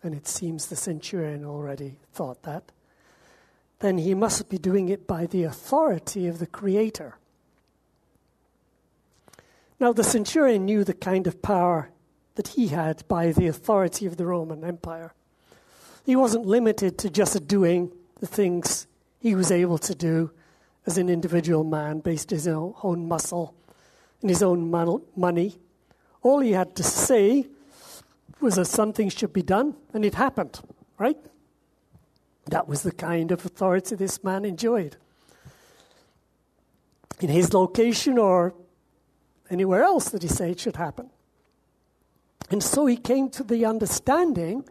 and 0.03 0.13
it 0.13 0.27
seems 0.27 0.67
the 0.67 0.75
centurion 0.75 1.45
already 1.45 1.97
thought 2.13 2.43
that, 2.43 2.71
then 3.79 3.97
he 3.97 4.13
must 4.13 4.49
be 4.49 4.57
doing 4.57 4.89
it 4.89 5.07
by 5.07 5.25
the 5.25 5.43
authority 5.43 6.27
of 6.27 6.39
the 6.39 6.47
Creator. 6.47 7.17
Now, 9.79 9.91
the 9.91 10.03
centurion 10.03 10.65
knew 10.65 10.83
the 10.83 10.93
kind 10.93 11.25
of 11.25 11.41
power 11.41 11.89
that 12.35 12.49
he 12.49 12.67
had 12.67 13.07
by 13.07 13.31
the 13.31 13.47
authority 13.47 14.05
of 14.05 14.17
the 14.17 14.27
Roman 14.27 14.63
Empire. 14.63 15.13
He 16.05 16.15
wasn't 16.15 16.45
limited 16.45 16.97
to 16.99 17.09
just 17.09 17.47
doing 17.47 17.91
the 18.19 18.27
things 18.27 18.87
he 19.19 19.35
was 19.35 19.51
able 19.51 19.77
to 19.79 19.95
do 19.95 20.31
as 20.85 20.97
an 20.97 21.09
individual 21.09 21.63
man 21.63 21.99
based 21.99 22.31
on 22.31 22.37
his 22.37 22.47
own 22.47 23.07
muscle 23.07 23.55
and 24.21 24.29
his 24.29 24.41
own 24.41 24.71
money. 25.15 25.57
All 26.23 26.39
he 26.39 26.51
had 26.51 26.75
to 26.75 26.83
say 26.83 27.47
was 28.39 28.55
that 28.55 28.65
something 28.65 29.09
should 29.09 29.33
be 29.33 29.43
done, 29.43 29.75
and 29.93 30.03
it 30.03 30.15
happened, 30.15 30.59
right? 30.97 31.17
That 32.47 32.67
was 32.67 32.81
the 32.81 32.91
kind 32.91 33.31
of 33.31 33.45
authority 33.45 33.95
this 33.95 34.23
man 34.23 34.45
enjoyed. 34.45 34.97
In 37.19 37.29
his 37.29 37.53
location 37.53 38.17
or 38.17 38.55
anywhere 39.51 39.83
else 39.83 40.09
that 40.09 40.23
he 40.23 40.27
said 40.27 40.49
it 40.49 40.59
should 40.59 40.77
happen. 40.77 41.11
And 42.49 42.63
so 42.63 42.87
he 42.87 42.97
came 42.97 43.29
to 43.29 43.43
the 43.43 43.65
understanding 43.65 44.67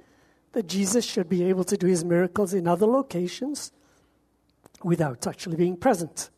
that 0.52 0.66
Jesus 0.66 1.04
should 1.04 1.28
be 1.28 1.44
able 1.44 1.64
to 1.64 1.76
do 1.76 1.86
his 1.86 2.04
miracles 2.04 2.54
in 2.54 2.66
other 2.66 2.86
locations 2.86 3.72
without 4.82 5.26
actually 5.26 5.56
being 5.56 5.76
present. 5.76 6.30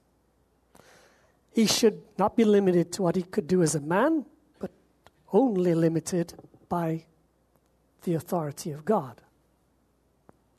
He 1.53 1.66
should 1.66 2.03
not 2.18 2.37
be 2.37 2.44
limited 2.44 2.92
to 2.92 3.03
what 3.03 3.16
he 3.16 3.22
could 3.22 3.46
do 3.46 3.62
as 3.62 3.75
a 3.75 3.81
man, 3.81 4.25
but 4.59 4.70
only 5.33 5.75
limited 5.75 6.35
by 6.68 7.05
the 8.05 8.14
authority 8.14 8.70
of 8.72 8.85
God. 8.85 9.20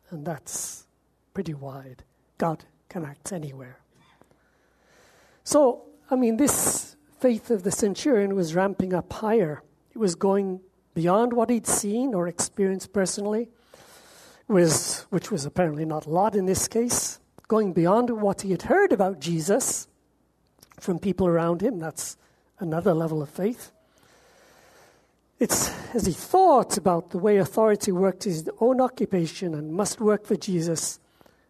And 0.09 0.25
that's 0.25 0.85
pretty 1.33 1.53
wide. 1.53 2.03
God 2.37 2.63
can 2.89 3.05
act 3.05 3.33
anywhere. 3.33 3.79
So, 5.43 5.83
I 6.09 6.15
mean, 6.15 6.37
this 6.37 6.95
faith 7.19 7.49
of 7.49 7.63
the 7.63 7.71
centurion 7.71 8.35
was 8.35 8.53
ramping 8.53 8.93
up 8.93 9.11
higher. 9.11 9.63
It 9.91 9.97
was 9.97 10.15
going 10.15 10.61
beyond 10.93 11.33
what 11.33 11.49
he'd 11.49 11.67
seen 11.67 12.13
or 12.13 12.27
experienced 12.27 12.93
personally, 12.93 13.49
was, 14.47 15.05
which 15.09 15.31
was 15.31 15.45
apparently 15.45 15.85
not 15.85 16.05
a 16.05 16.09
lot 16.09 16.35
in 16.35 16.45
this 16.45 16.67
case, 16.67 17.19
going 17.47 17.73
beyond 17.73 18.09
what 18.09 18.41
he 18.41 18.51
had 18.51 18.63
heard 18.63 18.91
about 18.91 19.19
Jesus 19.19 19.87
from 20.79 20.99
people 20.99 21.27
around 21.27 21.61
him. 21.61 21.79
That's 21.79 22.17
another 22.59 22.93
level 22.93 23.21
of 23.21 23.29
faith. 23.29 23.71
It's 25.39 25.71
as 25.93 26.05
he 26.05 26.13
thought 26.13 26.77
about 26.77 27.09
the 27.09 27.17
way 27.17 27.37
authority 27.37 27.91
worked 27.91 28.23
his 28.23 28.49
own 28.59 28.79
occupation 28.79 29.53
and 29.53 29.73
must 29.73 29.99
work 29.99 30.25
for 30.25 30.35
Jesus, 30.35 30.99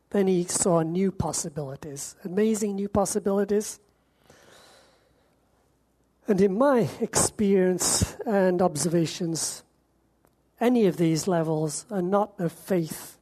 then 0.09 0.27
he 0.27 0.43
saw 0.45 0.81
new 0.81 1.11
possibilities, 1.11 2.15
amazing 2.23 2.75
new 2.75 2.89
possibilities. 2.89 3.79
And 6.27 6.39
in 6.39 6.57
my 6.57 6.89
experience 7.01 8.15
and 8.25 8.61
observations, 8.61 9.63
any 10.59 10.85
of 10.85 10.95
these 10.95 11.27
levels 11.27 11.85
are 11.91 12.01
not 12.01 12.39
of 12.39 12.53
faith, 12.53 13.17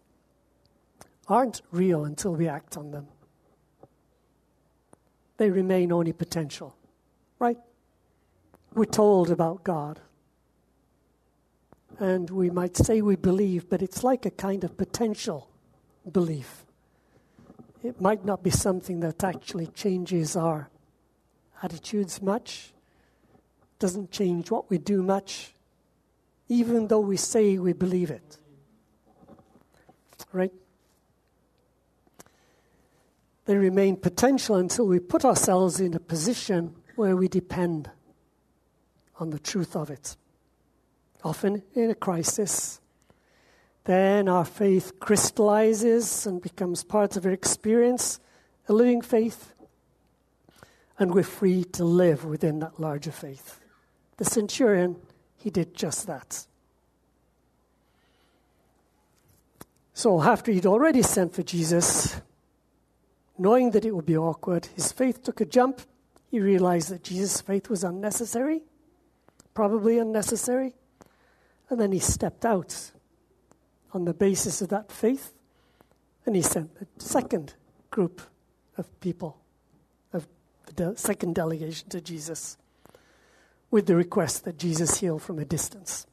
aren't 1.28 1.62
real 1.72 2.06
until 2.06 2.36
we 2.36 2.48
act 2.48 2.78
on 2.78 2.92
them. 2.92 3.08
They 5.38 5.50
remain 5.50 5.92
only 5.92 6.14
potential, 6.14 6.76
right? 7.40 7.58
We're 8.76 8.86
told 8.86 9.32
about 9.32 9.64
God. 9.64 10.00
And 11.98 12.30
we 12.30 12.52
might 12.52 12.78
say 12.78 13.02
we 13.02 13.16
believe, 13.16 13.68
but 13.68 13.82
it's 13.82 14.04
like 14.04 14.28
a 14.28 14.32
kind 14.32 14.64
of 14.64 14.78
potential 14.78 15.50
belief. 16.12 16.66
It 17.84 18.00
might 18.00 18.24
not 18.24 18.44
be 18.44 18.52
something 18.52 19.00
that 19.00 19.24
actually 19.24 19.68
changes 19.68 20.36
our 20.36 20.70
attitudes 21.64 22.22
much, 22.22 22.74
doesn't 23.82 24.12
change 24.12 24.52
what 24.52 24.70
we 24.70 24.78
do 24.78 25.02
much, 25.02 25.54
even 26.48 26.88
though 26.88 27.00
we 27.00 27.18
say 27.18 27.58
we 27.58 27.74
believe 27.74 28.12
it. 28.12 28.38
Right? 30.32 30.54
They 33.46 33.58
remain 33.58 33.96
potential 33.98 34.56
until 34.56 34.86
we 34.86 35.00
put 35.00 35.26
ourselves 35.26 35.80
in 35.80 35.96
a 35.96 36.00
position 36.00 36.76
where 36.96 37.16
we 37.16 37.28
depend 37.28 37.90
on 39.20 39.32
the 39.32 39.40
truth 39.40 39.76
of 39.76 39.90
it. 39.90 40.16
Often 41.24 41.64
in 41.74 41.90
a 41.90 41.96
crisis, 41.96 42.80
then 43.86 44.30
our 44.30 44.46
faith 44.46 45.00
crystallizes 45.00 46.28
and 46.28 46.40
becomes 46.40 46.84
part 46.84 47.18
of 47.18 47.26
our 47.26 47.32
experience, 47.32 48.20
a 48.70 48.74
living 48.74 49.02
faith, 49.02 49.56
and 51.00 51.16
we're 51.16 51.24
free 51.24 51.64
to 51.64 51.84
live 51.84 52.26
within 52.26 52.60
that 52.60 52.80
larger 52.80 53.12
faith. 53.12 53.61
The 54.22 54.30
centurion, 54.30 54.98
he 55.36 55.50
did 55.50 55.74
just 55.74 56.06
that. 56.06 56.46
So, 59.96 60.22
after 60.22 60.52
he'd 60.52 60.68
already 60.68 61.02
sent 61.02 61.34
for 61.34 61.42
Jesus, 61.42 62.22
knowing 63.40 63.72
that 63.72 63.84
it 63.84 63.96
would 63.96 64.06
be 64.06 64.16
awkward, 64.16 64.68
his 64.76 64.92
faith 64.92 65.24
took 65.24 65.42
a 65.42 65.46
jump. 65.46 65.82
He 66.30 66.40
realized 66.40 66.90
that 66.90 67.04
Jesus' 67.04 67.42
faith 67.42 67.68
was 67.68 67.84
unnecessary, 67.84 68.62
probably 69.56 69.98
unnecessary. 69.98 70.76
And 71.72 71.80
then 71.80 71.92
he 71.92 71.98
stepped 71.98 72.46
out 72.46 72.92
on 73.92 74.06
the 74.06 74.14
basis 74.14 74.62
of 74.62 74.70
that 74.70 74.92
faith, 74.92 75.34
and 76.28 76.36
he 76.36 76.44
sent 76.44 76.70
a 76.80 76.86
second 77.02 77.56
group 77.90 78.22
of 78.78 79.00
people, 79.00 79.42
of 80.14 80.28
the 80.76 80.96
second 80.96 81.34
delegation 81.34 81.90
to 81.90 82.00
Jesus, 82.00 82.60
with 83.72 83.86
the 83.86 83.96
request 83.96 84.44
that 84.44 84.60
Jesus 84.60 85.00
heal 85.00 85.18
from 85.18 85.40
a 85.40 85.46
distance. 85.46 86.06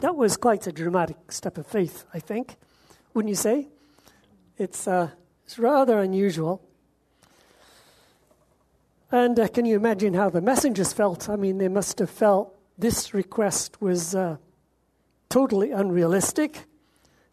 That 0.00 0.14
was 0.14 0.36
quite 0.36 0.66
a 0.68 0.72
dramatic 0.72 1.32
step 1.32 1.58
of 1.58 1.66
faith, 1.66 2.04
I 2.14 2.20
think, 2.20 2.56
wouldn't 3.12 3.28
you 3.28 3.34
say? 3.34 3.66
It's, 4.56 4.86
uh, 4.86 5.10
it's 5.44 5.58
rather 5.58 5.98
unusual. 5.98 6.62
And 9.10 9.38
uh, 9.38 9.48
can 9.48 9.64
you 9.64 9.74
imagine 9.74 10.14
how 10.14 10.30
the 10.30 10.40
messengers 10.40 10.92
felt? 10.92 11.28
I 11.28 11.34
mean, 11.34 11.58
they 11.58 11.68
must 11.68 11.98
have 11.98 12.10
felt 12.10 12.56
this 12.78 13.12
request 13.12 13.82
was 13.82 14.14
uh, 14.14 14.36
totally 15.28 15.72
unrealistic. 15.72 16.66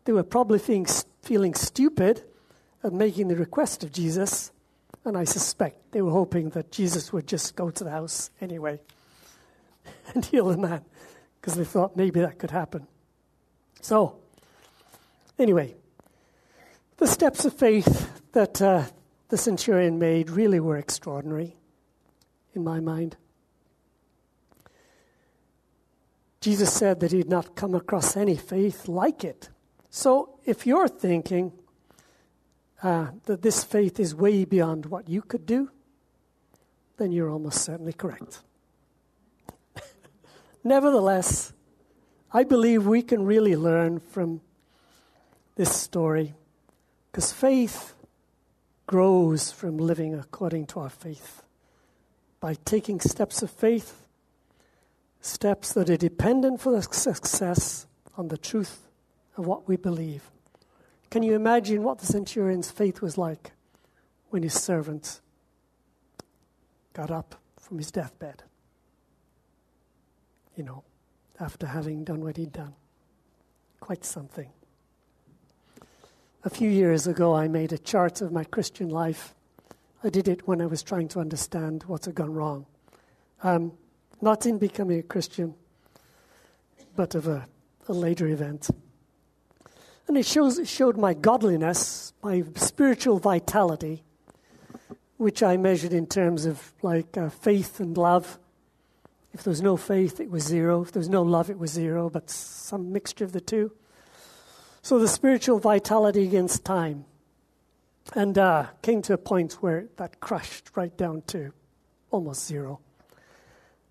They 0.05 0.13
were 0.13 0.23
probably 0.23 0.57
feeling, 0.57 0.87
feeling 1.21 1.53
stupid 1.53 2.23
at 2.83 2.91
making 2.91 3.27
the 3.27 3.35
request 3.35 3.83
of 3.83 3.91
Jesus, 3.91 4.51
and 5.05 5.15
I 5.15 5.25
suspect 5.25 5.91
they 5.91 6.01
were 6.01 6.11
hoping 6.11 6.49
that 6.49 6.71
Jesus 6.71 7.13
would 7.13 7.27
just 7.27 7.55
go 7.55 7.69
to 7.69 7.83
the 7.83 7.91
house 7.91 8.31
anyway 8.41 8.79
and 10.13 10.25
heal 10.25 10.47
the 10.47 10.57
man, 10.57 10.81
because 11.39 11.55
they 11.55 11.63
thought 11.63 11.95
maybe 11.95 12.19
that 12.21 12.39
could 12.39 12.51
happen. 12.51 12.87
So, 13.81 14.17
anyway, 15.37 15.75
the 16.97 17.07
steps 17.07 17.45
of 17.45 17.53
faith 17.53 18.21
that 18.33 18.61
uh, 18.61 18.85
the 19.29 19.37
centurion 19.37 19.99
made 19.99 20.29
really 20.29 20.59
were 20.59 20.77
extraordinary 20.77 21.55
in 22.53 22.63
my 22.63 22.79
mind. 22.79 23.17
Jesus 26.41 26.71
said 26.71 26.99
that 26.99 27.11
he'd 27.11 27.29
not 27.29 27.55
come 27.55 27.75
across 27.75 28.15
any 28.15 28.35
faith 28.35 28.87
like 28.87 29.23
it. 29.23 29.49
So 29.89 30.39
if 30.45 30.65
you're 30.65 30.87
thinking 30.87 31.51
uh, 32.83 33.07
that 33.25 33.41
this 33.41 33.63
faith 33.63 33.99
is 33.99 34.15
way 34.15 34.45
beyond 34.45 34.85
what 34.85 35.09
you 35.09 35.21
could 35.21 35.45
do, 35.45 35.71
then 36.97 37.11
you're 37.11 37.29
almost 37.29 37.63
certainly 37.63 37.93
correct. 37.93 38.41
Nevertheless, 40.67 41.53
I 42.33 42.43
believe 42.43 42.85
we 42.85 43.01
can 43.01 43.23
really 43.23 43.55
learn 43.55 44.01
from 44.01 44.41
this 45.55 45.73
story 45.73 46.35
because 47.09 47.31
faith 47.31 47.93
grows 48.85 49.49
from 49.49 49.77
living 49.77 50.13
according 50.13 50.65
to 50.65 50.81
our 50.81 50.89
faith. 50.89 51.41
By 52.41 52.55
taking 52.65 52.99
steps 52.99 53.41
of 53.41 53.49
faith, 53.49 54.09
steps 55.21 55.71
that 55.71 55.89
are 55.89 55.95
dependent 55.95 56.59
for 56.59 56.81
success 56.81 57.87
on 58.17 58.27
the 58.27 58.37
truth 58.37 58.89
of 59.37 59.47
what 59.47 59.69
we 59.69 59.77
believe. 59.77 60.29
Can 61.09 61.23
you 61.23 61.33
imagine 61.33 61.81
what 61.81 61.99
the 61.99 62.05
centurion's 62.05 62.71
faith 62.71 63.01
was 63.01 63.17
like 63.17 63.53
when 64.31 64.43
his 64.43 64.61
servant 64.61 65.21
got 66.91 67.09
up 67.09 67.35
from 67.57 67.77
his 67.77 67.89
deathbed? 67.89 68.43
You 70.57 70.63
know, 70.63 70.83
after 71.39 71.67
having 71.67 72.03
done 72.03 72.21
what 72.21 72.35
he'd 72.35 72.51
done. 72.51 72.73
Quite 73.79 74.03
something. 74.03 74.49
A 76.43 76.49
few 76.49 76.67
years 76.67 77.05
ago, 77.05 77.35
I 77.35 77.47
made 77.47 77.71
a 77.73 77.77
chart 77.77 78.21
of 78.21 78.31
my 78.31 78.43
Christian 78.43 78.89
life. 78.89 79.35
I 80.03 80.09
did 80.09 80.27
it 80.27 80.47
when 80.47 80.59
I 80.59 80.65
was 80.65 80.81
trying 80.81 81.09
to 81.09 81.19
understand 81.19 81.83
what 81.83 82.05
had 82.05 82.15
gone 82.15 82.33
wrong. 82.33 82.65
Um, 83.43 83.73
not 84.19 84.47
in 84.47 84.57
becoming 84.57 84.99
a 84.99 85.03
Christian, 85.03 85.53
but 86.95 87.13
of 87.13 87.27
a, 87.27 87.47
a 87.87 87.93
later 87.93 88.25
event. 88.27 88.67
And 90.07 90.17
it, 90.17 90.25
shows, 90.25 90.57
it 90.57 90.67
showed 90.67 90.97
my 90.97 91.13
godliness, 91.13 92.13
my 92.23 92.43
spiritual 92.55 93.19
vitality, 93.19 94.03
which 95.17 95.43
I 95.43 95.57
measured 95.57 95.93
in 95.93 96.07
terms 96.07 96.45
of 96.45 96.73
like 96.81 97.15
uh, 97.15 97.29
faith 97.29 97.79
and 97.79 97.95
love. 97.95 98.39
If 99.33 99.43
there 99.43 99.51
was 99.51 99.61
no 99.61 99.77
faith, 99.77 100.19
it 100.19 100.31
was 100.31 100.43
zero. 100.43 100.81
If 100.81 100.91
there 100.91 100.99
was 100.99 101.09
no 101.09 101.21
love, 101.21 101.49
it 101.49 101.59
was 101.59 101.71
zero, 101.71 102.09
but 102.09 102.29
some 102.29 102.91
mixture 102.91 103.25
of 103.25 103.33
the 103.33 103.41
two. 103.41 103.71
So 104.81 104.99
the 104.99 105.07
spiritual 105.07 105.59
vitality 105.59 106.23
against 106.23 106.63
time. 106.63 107.05
And 108.15 108.37
uh, 108.37 108.67
came 108.81 109.01
to 109.03 109.13
a 109.13 109.17
point 109.17 109.53
where 109.61 109.87
that 109.97 110.19
crushed 110.21 110.71
right 110.75 110.95
down 110.95 111.23
to 111.27 111.51
almost 112.09 112.45
zero. 112.45 112.79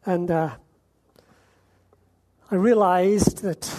And 0.07 0.31
uh, 0.31 0.57
I 2.51 2.55
realized 2.55 3.43
that 3.43 3.75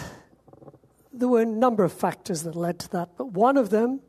there 1.12 1.28
were 1.28 1.41
a 1.41 1.46
number 1.46 1.84
of 1.84 1.91
factors 1.91 2.43
that 2.43 2.56
led 2.56 2.80
to 2.80 2.89
that, 2.91 3.17
but 3.17 3.32
one 3.32 3.58
of 3.58 3.72
them 3.72 4.02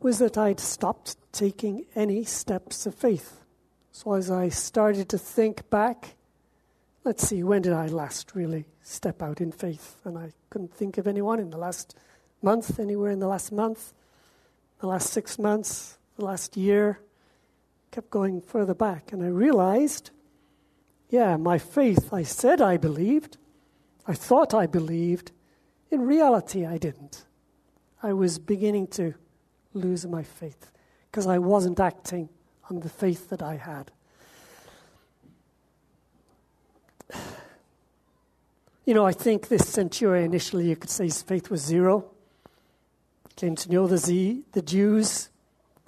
was 0.00 0.18
that 0.18 0.36
I'd 0.36 0.60
stopped 0.60 1.16
taking 1.32 1.86
any 1.94 2.24
steps 2.24 2.84
of 2.84 2.94
faith. 2.94 3.44
So 3.92 4.12
as 4.12 4.30
I 4.30 4.50
started 4.50 5.08
to 5.08 5.18
think 5.18 5.70
back, 5.70 6.15
let's 7.06 7.28
see, 7.28 7.44
when 7.44 7.62
did 7.62 7.72
I 7.72 7.86
last 7.86 8.34
really 8.34 8.66
step 8.82 9.22
out 9.22 9.40
in 9.40 9.52
faith? 9.52 10.00
And 10.04 10.18
I 10.18 10.32
couldn't 10.50 10.74
think 10.74 10.98
of 10.98 11.06
anyone 11.06 11.38
in 11.38 11.50
the 11.50 11.56
last 11.56 11.96
month, 12.42 12.80
anywhere 12.80 13.12
in 13.12 13.20
the 13.20 13.28
last 13.28 13.52
month, 13.52 13.94
the 14.80 14.88
last 14.88 15.10
six 15.10 15.38
months, 15.38 15.98
the 16.16 16.24
last 16.24 16.56
year. 16.56 16.98
Kept 17.92 18.10
going 18.10 18.40
further 18.40 18.74
back, 18.74 19.12
and 19.12 19.22
I 19.22 19.28
realized, 19.28 20.10
yeah, 21.08 21.36
my 21.36 21.58
faith, 21.58 22.12
I 22.12 22.24
said 22.24 22.60
I 22.60 22.76
believed, 22.76 23.38
I 24.08 24.12
thought 24.12 24.52
I 24.52 24.66
believed, 24.66 25.30
in 25.92 26.02
reality, 26.02 26.66
I 26.66 26.76
didn't. 26.76 27.24
I 28.02 28.14
was 28.14 28.40
beginning 28.40 28.88
to 28.88 29.14
lose 29.72 30.04
my 30.04 30.24
faith 30.24 30.72
because 31.10 31.28
I 31.28 31.38
wasn't 31.38 31.78
acting 31.78 32.28
on 32.68 32.80
the 32.80 32.88
faith 32.88 33.30
that 33.30 33.42
I 33.42 33.56
had. 33.56 33.92
You 38.86 38.94
know, 38.94 39.04
I 39.04 39.12
think 39.12 39.48
this 39.48 39.68
centurion 39.68 40.24
initially, 40.24 40.68
you 40.68 40.76
could 40.76 40.90
say 40.90 41.06
his 41.06 41.20
faith 41.20 41.50
was 41.50 41.60
zero. 41.60 42.12
Came 43.34 43.56
to 43.56 43.70
know 43.70 43.88
the, 43.88 43.98
Z, 43.98 44.44
the 44.52 44.62
Jews. 44.62 45.28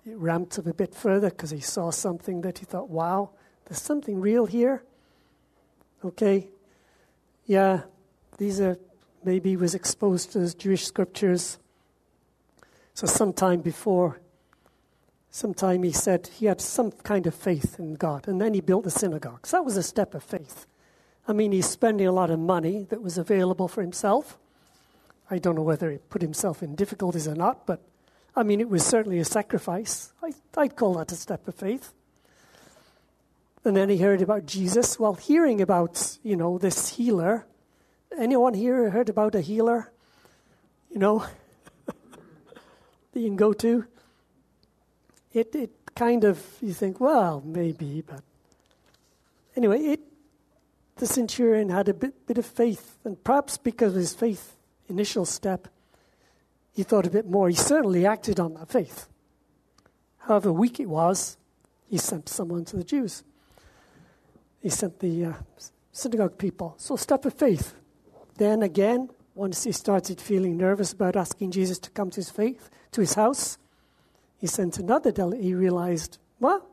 It 0.04 0.18
ramped 0.18 0.58
up 0.58 0.66
a 0.66 0.74
bit 0.74 0.94
further 0.94 1.30
because 1.30 1.50
he 1.50 1.60
saw 1.60 1.90
something 1.90 2.40
that 2.40 2.58
he 2.58 2.64
thought, 2.64 2.90
wow, 2.90 3.30
there's 3.64 3.80
something 3.80 4.20
real 4.20 4.46
here. 4.46 4.82
Okay, 6.04 6.48
yeah, 7.46 7.82
these 8.36 8.60
are 8.60 8.76
maybe 9.24 9.50
he 9.50 9.56
was 9.56 9.74
exposed 9.74 10.32
to 10.32 10.54
Jewish 10.56 10.84
scriptures. 10.84 11.58
So, 12.94 13.06
sometime 13.06 13.60
before 13.60 14.20
sometime 15.30 15.84
he 15.84 15.92
said 15.92 16.28
he 16.38 16.46
had 16.46 16.60
some 16.60 16.90
kind 16.90 17.26
of 17.26 17.34
faith 17.34 17.78
in 17.78 17.94
God, 17.94 18.26
and 18.26 18.40
then 18.40 18.54
he 18.54 18.60
built 18.60 18.84
the 18.84 18.90
synagogue. 18.90 19.46
So 19.46 19.58
that 19.58 19.64
was 19.64 19.76
a 19.76 19.82
step 19.82 20.14
of 20.14 20.22
faith. 20.24 20.66
I 21.28 21.34
mean, 21.34 21.52
he's 21.52 21.68
spending 21.68 22.06
a 22.06 22.12
lot 22.12 22.30
of 22.30 22.38
money 22.38 22.86
that 22.88 23.02
was 23.02 23.18
available 23.18 23.68
for 23.68 23.82
himself. 23.82 24.38
I 25.30 25.36
don't 25.36 25.54
know 25.54 25.62
whether 25.62 25.90
he 25.90 25.98
put 25.98 26.22
himself 26.22 26.62
in 26.62 26.74
difficulties 26.74 27.28
or 27.28 27.34
not, 27.34 27.66
but 27.66 27.82
I 28.34 28.42
mean, 28.44 28.60
it 28.60 28.70
was 28.70 28.82
certainly 28.84 29.18
a 29.18 29.26
sacrifice. 29.26 30.10
I, 30.22 30.32
I'd 30.56 30.74
call 30.74 30.94
that 30.94 31.12
a 31.12 31.16
step 31.16 31.46
of 31.46 31.54
faith. 31.54 31.92
And 33.62 33.76
then 33.76 33.90
he 33.90 33.98
heard 33.98 34.22
about 34.22 34.46
Jesus. 34.46 34.98
Well, 34.98 35.14
hearing 35.14 35.60
about, 35.60 36.16
you 36.22 36.34
know, 36.34 36.56
this 36.56 36.88
healer. 36.88 37.44
Anyone 38.18 38.54
here 38.54 38.88
heard 38.88 39.10
about 39.10 39.34
a 39.34 39.42
healer? 39.42 39.92
You 40.90 40.98
know, 40.98 41.26
that 41.86 43.20
you 43.20 43.26
can 43.26 43.36
go 43.36 43.52
to? 43.52 43.84
It, 45.34 45.54
it 45.54 45.72
kind 45.94 46.24
of, 46.24 46.42
you 46.62 46.72
think, 46.72 47.00
well, 47.00 47.42
maybe, 47.44 48.02
but 48.06 48.22
anyway, 49.54 49.80
it, 49.80 50.00
the 50.98 51.06
centurion 51.06 51.70
had 51.70 51.88
a 51.88 51.94
bit, 51.94 52.26
bit 52.26 52.38
of 52.38 52.46
faith, 52.46 52.98
and 53.04 53.22
perhaps 53.24 53.56
because 53.56 53.94
of 53.94 54.00
his 54.00 54.14
faith 54.14 54.56
initial 54.88 55.24
step, 55.24 55.68
he 56.72 56.82
thought 56.82 57.06
a 57.06 57.10
bit 57.10 57.26
more. 57.26 57.48
He 57.48 57.54
certainly 57.54 58.06
acted 58.06 58.38
on 58.38 58.54
that 58.54 58.68
faith. 58.68 59.08
However 60.18 60.52
weak 60.52 60.78
it 60.78 60.88
was, 60.88 61.36
he 61.88 61.98
sent 61.98 62.28
someone 62.28 62.64
to 62.66 62.76
the 62.76 62.84
Jews. 62.84 63.24
He 64.60 64.68
sent 64.68 65.00
the 65.00 65.24
uh, 65.24 65.32
synagogue 65.92 66.38
people. 66.38 66.74
So, 66.78 66.96
step 66.96 67.24
of 67.24 67.34
faith. 67.34 67.74
Then 68.36 68.62
again, 68.62 69.10
once 69.34 69.64
he 69.64 69.72
started 69.72 70.20
feeling 70.20 70.56
nervous 70.56 70.92
about 70.92 71.16
asking 71.16 71.52
Jesus 71.52 71.78
to 71.80 71.90
come 71.90 72.10
to 72.10 72.16
his 72.16 72.30
faith, 72.30 72.70
to 72.92 73.00
his 73.00 73.14
house, 73.14 73.58
he 74.36 74.46
sent 74.46 74.78
another 74.78 75.10
delegate. 75.10 75.44
He 75.44 75.54
realized, 75.54 76.18
well, 76.38 76.66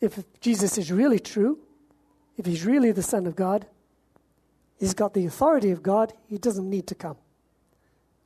if 0.00 0.22
Jesus 0.40 0.76
is 0.78 0.90
really 0.90 1.18
true, 1.18 1.58
if 2.36 2.46
he's 2.46 2.64
really 2.64 2.92
the 2.92 3.02
Son 3.02 3.26
of 3.26 3.36
God, 3.36 3.66
he's 4.78 4.94
got 4.94 5.14
the 5.14 5.26
authority 5.26 5.70
of 5.70 5.82
God, 5.82 6.12
he 6.26 6.38
doesn't 6.38 6.68
need 6.68 6.86
to 6.88 6.94
come. 6.94 7.16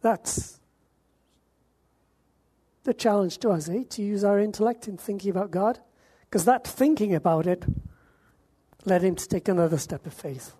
That's 0.02 0.60
the 2.84 2.94
challenge 2.94 3.38
to 3.38 3.50
us, 3.50 3.68
eh? 3.68 3.82
To 3.90 4.02
use 4.02 4.24
our 4.24 4.38
intellect 4.38 4.88
in 4.88 4.96
thinking 4.96 5.30
about 5.30 5.50
God. 5.50 5.80
Because 6.22 6.44
that 6.44 6.66
thinking 6.66 7.14
about 7.14 7.46
it 7.46 7.64
led 8.84 9.02
him 9.02 9.16
to 9.16 9.28
take 9.28 9.48
another 9.48 9.78
step 9.78 10.06
of 10.06 10.14
faith, 10.14 10.54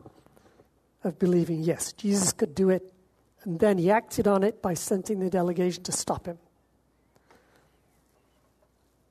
of 1.05 1.19
believing, 1.19 1.63
yes, 1.63 1.93
Jesus 1.93 2.33
could 2.33 2.55
do 2.55 2.71
it. 2.71 2.93
And 3.45 3.61
then 3.61 3.79
he 3.79 3.91
acted 3.91 4.27
on 4.27 4.43
it 4.43 4.61
by 4.61 4.75
sending 4.75 5.21
the 5.21 5.31
delegation 5.31 5.85
to 5.85 5.93
stop 5.93 6.27
him. 6.27 6.39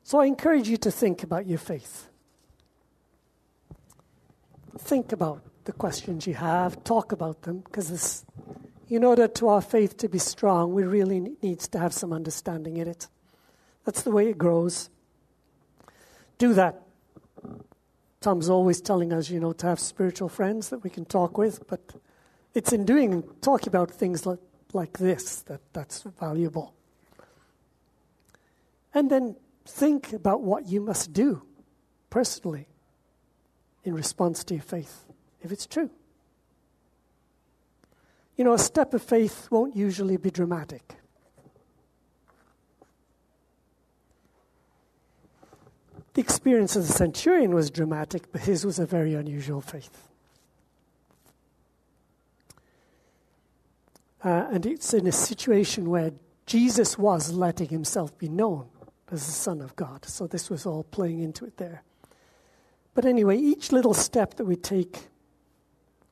So 0.03 0.19
I 0.19 0.25
encourage 0.25 0.67
you 0.67 0.77
to 0.77 0.91
think 0.91 1.23
about 1.23 1.47
your 1.47 1.57
faith. 1.57 2.09
Think 4.77 5.11
about 5.11 5.41
the 5.63 5.71
questions 5.71 6.27
you 6.27 6.35
have, 6.35 6.83
talk 6.83 7.11
about 7.11 7.41
them, 7.43 7.59
because 7.59 8.25
in 8.89 9.03
order 9.03 9.27
to 9.27 9.47
our 9.47 9.61
faith 9.61 9.97
to 9.97 10.09
be 10.09 10.19
strong, 10.19 10.73
we 10.73 10.83
really 10.83 11.35
needs 11.41 11.67
to 11.69 11.79
have 11.79 11.93
some 11.93 12.13
understanding 12.13 12.77
in 12.77 12.87
it. 12.87 13.07
That's 13.85 14.03
the 14.03 14.11
way 14.11 14.29
it 14.29 14.37
grows. 14.37 14.89
Do 16.37 16.53
that. 16.53 16.81
Tom's 18.21 18.49
always 18.49 18.81
telling 18.81 19.13
us, 19.13 19.29
you 19.29 19.39
know, 19.39 19.53
to 19.53 19.67
have 19.67 19.79
spiritual 19.79 20.29
friends 20.29 20.69
that 20.69 20.83
we 20.83 20.89
can 20.89 21.05
talk 21.05 21.37
with, 21.37 21.67
but 21.67 21.79
it's 22.53 22.73
in 22.73 22.85
doing 22.85 23.23
talking 23.41 23.69
about 23.69 23.91
things 23.91 24.25
like, 24.25 24.39
like 24.73 24.97
this 24.97 25.41
that 25.43 25.61
that's 25.73 26.03
valuable. 26.19 26.73
And 28.93 29.09
then 29.09 29.35
think 29.65 30.13
about 30.13 30.41
what 30.41 30.67
you 30.67 30.81
must 30.81 31.13
do 31.13 31.43
personally 32.09 32.67
in 33.85 33.93
response 33.93 34.43
to 34.43 34.55
your 34.55 34.63
faith, 34.63 35.05
if 35.41 35.51
it's 35.51 35.65
true. 35.65 35.89
You 38.35 38.43
know, 38.43 38.53
a 38.53 38.59
step 38.59 38.93
of 38.93 39.01
faith 39.01 39.47
won't 39.49 39.75
usually 39.75 40.17
be 40.17 40.29
dramatic. 40.29 40.95
The 46.15 46.21
experience 46.21 46.75
of 46.75 46.87
the 46.87 46.93
centurion 46.93 47.53
was 47.53 47.69
dramatic, 47.69 48.31
but 48.31 48.41
his 48.41 48.65
was 48.65 48.79
a 48.79 48.85
very 48.85 49.13
unusual 49.13 49.61
faith. 49.61 50.09
Uh, 54.23 54.47
and 54.51 54.65
it's 54.65 54.93
in 54.93 55.05
a 55.05 55.11
situation 55.11 55.89
where 55.89 56.11
Jesus 56.45 56.97
was 56.97 57.31
letting 57.31 57.69
himself 57.69 58.17
be 58.17 58.27
known 58.27 58.67
as 59.11 59.25
the 59.25 59.31
Son 59.31 59.61
of 59.61 59.75
God. 59.75 60.05
So 60.05 60.25
this 60.25 60.49
was 60.49 60.65
all 60.65 60.83
playing 60.83 61.19
into 61.19 61.45
it 61.45 61.57
there. 61.57 61.83
But 62.95 63.05
anyway, 63.05 63.37
each 63.37 63.71
little 63.71 63.93
step 63.93 64.35
that 64.35 64.45
we 64.45 64.55
take, 64.55 65.09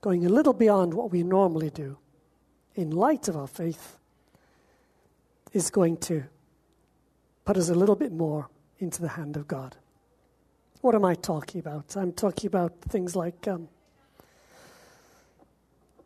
going 0.02 0.26
a 0.26 0.30
little 0.30 0.54
beyond 0.54 0.94
what 0.94 1.12
we 1.12 1.24
normally 1.24 1.72
do, 1.72 1.98
in 2.76 2.92
light 2.92 3.28
of 3.28 3.36
our 3.36 3.48
faith, 3.48 3.98
is 5.54 5.72
going 5.72 5.98
to 5.98 6.26
put 7.46 7.58
us 7.58 7.70
a 7.70 7.74
little 7.74 7.96
bit 7.96 8.12
more 8.12 8.50
into 8.80 9.02
the 9.02 9.10
hand 9.10 9.38
of 9.38 9.48
God. 9.48 9.78
What 10.82 10.94
am 10.94 11.06
I 11.06 11.16
talking 11.16 11.60
about? 11.60 11.96
I'm 11.96 12.12
talking 12.12 12.48
about 12.48 12.74
things 12.82 13.16
like 13.16 13.48
um, 13.48 13.70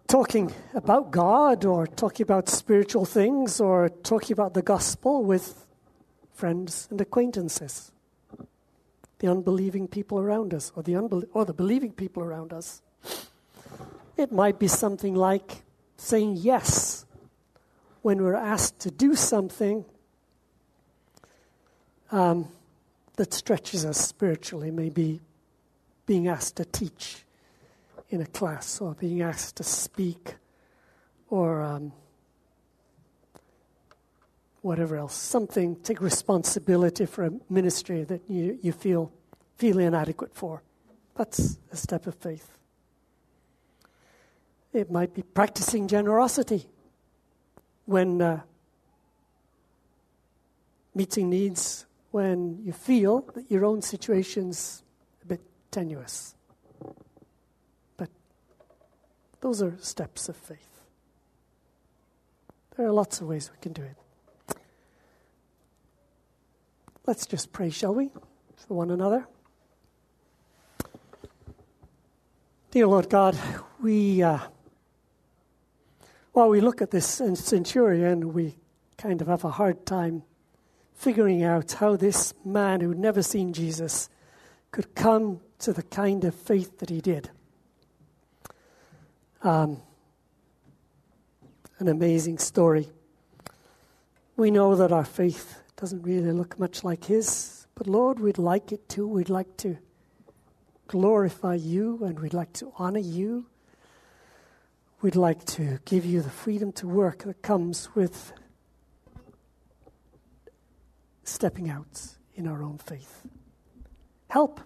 talking 0.07 0.53
about 0.75 1.11
God 1.11 1.65
or 1.65 1.87
talking 1.87 2.23
about 2.23 2.47
spiritual 2.49 3.05
things 3.05 3.59
or 3.59 3.89
talking 3.89 4.33
about 4.33 4.53
the 4.53 4.61
gospel 4.61 5.23
with 5.23 5.65
friends 6.33 6.87
and 6.91 7.01
acquaintances, 7.01 7.91
the 9.19 9.29
unbelieving 9.29 9.87
people 9.87 10.19
around 10.19 10.53
us, 10.53 10.71
or 10.75 10.83
the, 10.83 10.93
unbel- 10.93 11.27
or 11.33 11.45
the 11.45 11.53
believing 11.53 11.91
people 11.91 12.23
around 12.23 12.53
us. 12.53 12.81
It 14.15 14.31
might 14.31 14.59
be 14.59 14.67
something 14.67 15.15
like 15.15 15.63
saying 15.97 16.37
yes 16.37 17.05
when 18.01 18.23
we're 18.23 18.35
asked 18.35 18.79
to 18.79 18.91
do 18.91 19.15
something 19.15 19.85
um, 22.11 22.47
that 23.15 23.33
stretches 23.33 23.85
us 23.85 23.97
spiritually, 23.97 24.71
maybe 24.71 25.19
being 26.05 26.27
asked 26.27 26.55
to 26.57 26.65
teach 26.65 27.25
in 28.09 28.21
a 28.21 28.25
class 28.25 28.79
or 28.79 28.93
being 28.93 29.21
asked 29.21 29.57
to 29.57 29.63
speak 29.63 30.35
or. 31.29 31.61
Um, 31.61 31.91
whatever 34.67 34.97
else, 34.97 35.15
something, 35.15 35.77
take 35.77 36.01
responsibility 36.01 37.05
for 37.05 37.23
a 37.23 37.31
ministry 37.49 38.03
that 38.03 38.21
you, 38.27 38.59
you 38.61 38.73
feel, 38.73 39.11
feel 39.55 39.79
inadequate 39.79 40.35
for. 40.35 40.61
That's 41.15 41.57
a 41.71 41.77
step 41.77 42.05
of 42.05 42.15
faith. 42.15 42.51
It 44.73 44.91
might 44.91 45.13
be 45.13 45.23
practicing 45.23 45.87
generosity 45.87 46.67
when 47.85 48.21
uh, 48.21 48.41
meeting 50.93 51.29
needs, 51.29 51.85
when 52.11 52.59
you 52.61 52.73
feel 52.73 53.21
that 53.35 53.49
your 53.49 53.63
own 53.63 53.81
situation's 53.81 54.83
a 55.23 55.27
bit 55.27 55.41
tenuous. 55.71 56.35
But 57.95 58.09
those 59.39 59.61
are 59.61 59.77
steps 59.79 60.27
of 60.27 60.35
faith. 60.35 60.81
There 62.75 62.85
are 62.85 62.91
lots 62.91 63.21
of 63.21 63.27
ways 63.27 63.49
we 63.49 63.59
can 63.61 63.71
do 63.71 63.81
it. 63.81 63.95
Let's 67.07 67.25
just 67.25 67.53
pray, 67.53 67.69
shall 67.69 67.95
we, 67.95 68.09
for 68.67 68.73
one 68.73 68.91
another? 68.91 69.25
Dear 72.71 72.87
Lord 72.87 73.09
God, 73.09 73.37
we, 73.81 74.21
uh, 74.21 74.39
while 76.33 76.49
we 76.49 76.59
look 76.59 76.81
at 76.81 76.91
this 76.91 77.07
centurion, 77.07 78.33
we 78.33 78.57
kind 78.97 79.21
of 79.21 79.27
have 79.27 79.45
a 79.45 79.51
hard 79.51 79.85
time 79.85 80.23
figuring 80.95 81.45
out 81.45 81.71
how 81.71 81.95
this 81.95 82.33
man 82.43 82.81
who'd 82.81 82.99
never 82.99 83.23
seen 83.23 83.53
Jesus 83.53 84.09
could 84.71 84.93
come 84.93 85.39
to 85.59 85.71
the 85.71 85.83
kind 85.83 86.25
of 86.25 86.35
faith 86.35 86.79
that 86.79 86.89
he 86.89 86.99
did. 86.99 87.29
Um, 89.43 89.81
an 91.79 91.87
amazing 91.87 92.37
story. 92.39 92.89
We 94.35 94.51
know 94.51 94.75
that 94.75 94.91
our 94.91 95.05
faith 95.05 95.61
doesn't 95.77 96.01
really 96.01 96.31
look 96.31 96.59
much 96.59 96.83
like 96.83 97.05
His. 97.05 97.67
But 97.75 97.87
Lord, 97.87 98.19
we'd 98.19 98.39
like 98.39 98.71
it 98.71 98.89
to. 98.89 99.07
We'd 99.07 99.29
like 99.29 99.55
to 99.57 99.77
glorify 100.87 101.55
you 101.55 102.03
and 102.03 102.19
we'd 102.19 102.33
like 102.33 102.51
to 102.53 102.73
honor 102.77 102.99
you. 102.99 103.45
We'd 105.01 105.15
like 105.15 105.45
to 105.45 105.79
give 105.85 106.05
you 106.05 106.21
the 106.21 106.29
freedom 106.29 106.71
to 106.73 106.87
work 106.87 107.23
that 107.23 107.43
comes 107.43 107.89
with 107.93 108.33
stepping 111.23 111.69
out 111.69 112.15
in 112.33 112.47
our 112.47 112.63
own 112.63 112.79
faith. 112.79 113.21
Help 114.29 114.59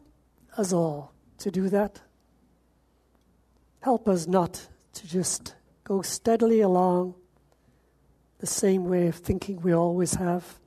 us 0.58 0.71
all 0.71 1.13
to 1.39 1.52
do 1.52 1.67
that. 1.69 2.02
Help 3.82 4.08
us 4.08 4.28
not 4.28 4.67
to 4.93 5.08
just 5.08 5.56
go 5.84 6.02
steadily 6.02 6.62
along 6.62 7.15
the 8.39 8.47
same 8.47 8.86
way 8.86 9.08
of 9.08 9.15
thinking 9.15 9.60
we 9.62 9.74
always 9.74 10.13
have 10.13 10.60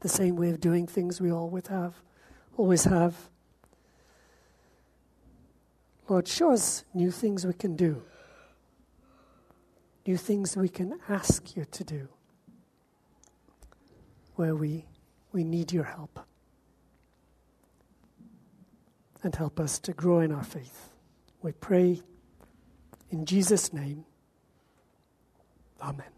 the 0.00 0.08
same 0.08 0.36
way 0.36 0.50
of 0.50 0.60
doing 0.60 0.86
things 0.86 1.20
we 1.20 1.32
always 1.32 1.66
have, 1.66 1.94
always 2.56 2.84
have. 2.84 3.14
Lord, 6.08 6.26
show 6.26 6.52
us 6.52 6.84
new 6.94 7.10
things 7.10 7.46
we 7.46 7.52
can 7.52 7.76
do, 7.76 8.02
new 10.06 10.16
things 10.16 10.56
we 10.56 10.68
can 10.68 10.98
ask 11.08 11.56
you 11.56 11.64
to 11.70 11.84
do, 11.84 12.08
where 14.36 14.54
we, 14.54 14.86
we 15.32 15.44
need 15.44 15.72
your 15.72 15.84
help. 15.84 16.20
And 19.22 19.34
help 19.34 19.58
us 19.58 19.80
to 19.80 19.92
grow 19.92 20.20
in 20.20 20.30
our 20.30 20.44
faith. 20.44 20.90
We 21.42 21.50
pray 21.50 22.02
in 23.10 23.26
Jesus' 23.26 23.72
name. 23.72 24.04
Amen. 25.82 26.17